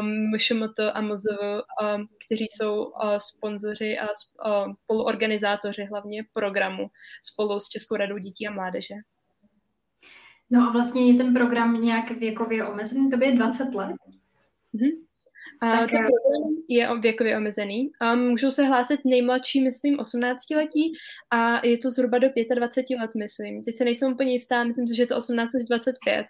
um, 0.00 0.30
MŠMT 0.30 0.78
a 0.92 1.00
MZV, 1.00 1.38
um, 1.40 2.08
kteří 2.26 2.46
jsou 2.50 2.84
uh, 2.84 3.16
sponzoři 3.16 3.98
a 3.98 4.06
uh, 4.06 4.72
spoluorganizátoři 4.84 5.84
hlavně 5.84 6.24
programu 6.32 6.86
spolu 7.22 7.60
s 7.60 7.68
Českou 7.68 7.96
radou 7.96 8.18
dětí 8.18 8.48
a 8.48 8.52
mládeže. 8.52 8.94
No 10.50 10.68
a 10.68 10.72
vlastně 10.72 11.12
je 11.12 11.18
ten 11.18 11.34
program 11.34 11.80
nějak 11.80 12.10
věkově 12.10 12.66
omezený, 12.66 13.10
to 13.10 13.24
je 13.24 13.32
20 13.32 13.74
let? 13.74 13.96
Mm-hmm. 14.74 15.05
A 15.60 15.76
tak, 15.76 15.90
ten 15.90 16.06
je 16.68 16.88
věkově 17.00 17.36
omezený. 17.36 17.90
Um, 18.12 18.28
můžou 18.28 18.50
se 18.50 18.64
hlásit 18.64 19.00
nejmladší, 19.04 19.64
myslím, 19.64 19.98
18 19.98 20.50
letí 20.50 20.92
a 21.30 21.66
je 21.66 21.78
to 21.78 21.90
zhruba 21.90 22.18
do 22.18 22.28
25 22.54 22.98
let, 22.98 23.10
myslím. 23.16 23.62
Teď 23.62 23.76
se 23.76 23.84
nejsem 23.84 24.12
úplně 24.12 24.32
jistá, 24.32 24.64
myslím 24.64 24.88
si, 24.88 24.96
že 24.96 25.02
je 25.02 25.06
to 25.06 25.16
18 25.16 25.54
až 25.54 25.64
25. 25.68 26.26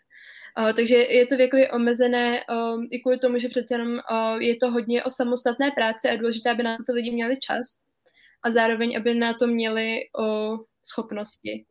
Uh, 0.59 0.73
takže 0.73 0.97
je 0.97 1.27
to 1.27 1.37
věkově 1.37 1.71
omezené 1.71 2.41
um, 2.51 2.89
i 2.91 3.01
kvůli 3.01 3.19
tomu, 3.19 3.39
že 3.39 3.49
přece 3.49 3.75
jenom 3.75 3.93
uh, 3.93 4.43
je 4.43 4.57
to 4.57 4.71
hodně 4.71 5.05
o 5.05 5.11
samostatné 5.11 5.71
práci 5.71 6.09
a 6.09 6.13
je 6.13 6.19
důležité, 6.19 6.51
aby 6.51 6.63
na 6.63 6.77
to 6.87 6.93
lidi 6.93 7.11
měli 7.11 7.37
čas 7.39 7.67
a 8.43 8.51
zároveň, 8.51 8.97
aby 8.97 9.15
na 9.15 9.35
to 9.35 9.47
měli 9.47 9.99
uh, 10.19 10.59
schopnosti. 10.83 11.65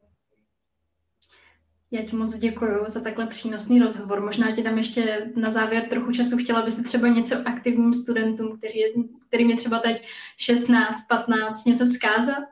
Já 1.92 2.04
ti 2.04 2.16
moc 2.16 2.38
děkuji 2.38 2.84
za 2.88 3.02
takhle 3.02 3.28
přínosný 3.28 3.80
rozhovor. 3.80 4.22
Možná 4.22 4.52
ti 4.52 4.64
dám 4.64 4.78
ještě 4.78 5.32
na 5.36 5.50
závěr 5.50 5.88
trochu 5.90 6.12
času. 6.12 6.38
Chtěla 6.38 6.62
by 6.62 6.72
si 6.72 6.84
třeba 6.84 7.08
něco 7.08 7.36
aktivním 7.46 7.94
studentům, 7.94 8.58
kteří, 8.58 8.84
kterým 9.28 9.50
je 9.50 9.58
třeba 9.58 9.80
teď 9.80 10.08
16, 10.38 11.08
15, 11.10 11.66
něco 11.66 11.86
zkázat? 11.86 12.44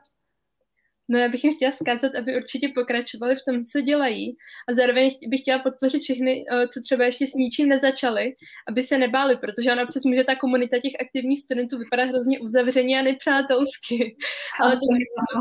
No 1.08 1.18
já 1.18 1.28
bych 1.28 1.44
jim 1.44 1.54
chtěla 1.54 1.72
zkázat, 1.72 2.14
aby 2.14 2.36
určitě 2.36 2.68
pokračovali 2.74 3.36
v 3.36 3.44
tom, 3.48 3.64
co 3.64 3.80
dělají 3.80 4.36
a 4.68 4.74
zároveň 4.74 5.10
bych 5.28 5.40
chtěla 5.40 5.58
podpořit 5.58 6.02
všechny, 6.02 6.44
eh, 6.52 6.68
co 6.68 6.80
třeba 6.80 7.04
ještě 7.04 7.26
s 7.26 7.34
ničím 7.34 7.68
nezačali, 7.68 8.34
aby 8.68 8.82
se 8.82 8.98
nebáli, 8.98 9.36
protože 9.36 9.72
ona 9.72 9.82
občas 9.82 10.04
může 10.04 10.24
ta 10.24 10.36
komunita 10.36 10.76
těch 10.78 10.92
aktivních 11.00 11.40
studentů 11.40 11.78
vypadat 11.78 12.04
hrozně 12.04 12.40
uzavřeně 12.40 13.00
a 13.00 13.02
nepřátelsky. 13.02 14.16
Ale 14.60 14.72
to 14.72 14.94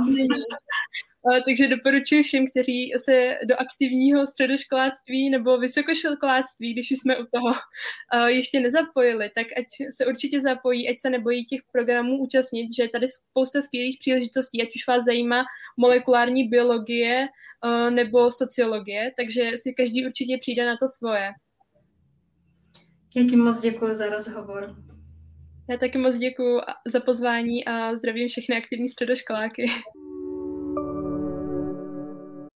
není. 0.05 0.27
Takže 1.45 1.67
doporučuji 1.67 2.23
všem, 2.23 2.47
kteří 2.47 2.93
se 2.97 3.37
do 3.45 3.55
aktivního 3.59 4.27
středoškoláctví 4.27 5.29
nebo 5.29 5.57
vysokoškoláctví, 5.57 6.73
když 6.73 6.91
jsme 6.91 7.17
u 7.17 7.25
toho, 7.33 7.53
ještě 8.27 8.59
nezapojili, 8.59 9.31
tak 9.35 9.47
ať 9.57 9.65
se 9.95 10.05
určitě 10.05 10.41
zapojí, 10.41 10.89
ať 10.89 10.99
se 10.99 11.09
nebojí 11.09 11.45
těch 11.45 11.61
programů 11.71 12.17
účastnit, 12.17 12.75
že 12.75 12.83
je 12.83 12.89
tady 12.89 13.07
spousta 13.07 13.61
skvělých 13.61 13.97
příležitostí, 13.99 14.61
ať 14.61 14.67
už 14.75 14.87
vás 14.87 15.05
zajímá 15.05 15.43
molekulární 15.77 16.47
biologie 16.47 17.27
nebo 17.89 18.31
sociologie, 18.31 19.11
takže 19.17 19.51
si 19.55 19.73
každý 19.73 20.05
určitě 20.05 20.37
přijde 20.37 20.65
na 20.65 20.77
to 20.77 20.87
svoje. 20.87 21.29
Já 23.15 23.23
ti 23.29 23.35
moc 23.35 23.61
děkuji 23.61 23.93
za 23.93 24.09
rozhovor. 24.09 24.75
Já 25.69 25.77
taky 25.77 25.97
moc 25.97 26.17
děkuji 26.17 26.61
za 26.87 26.99
pozvání 26.99 27.65
a 27.65 27.95
zdravím 27.95 28.27
všechny 28.27 28.57
aktivní 28.57 28.89
středoškoláky. 28.89 29.65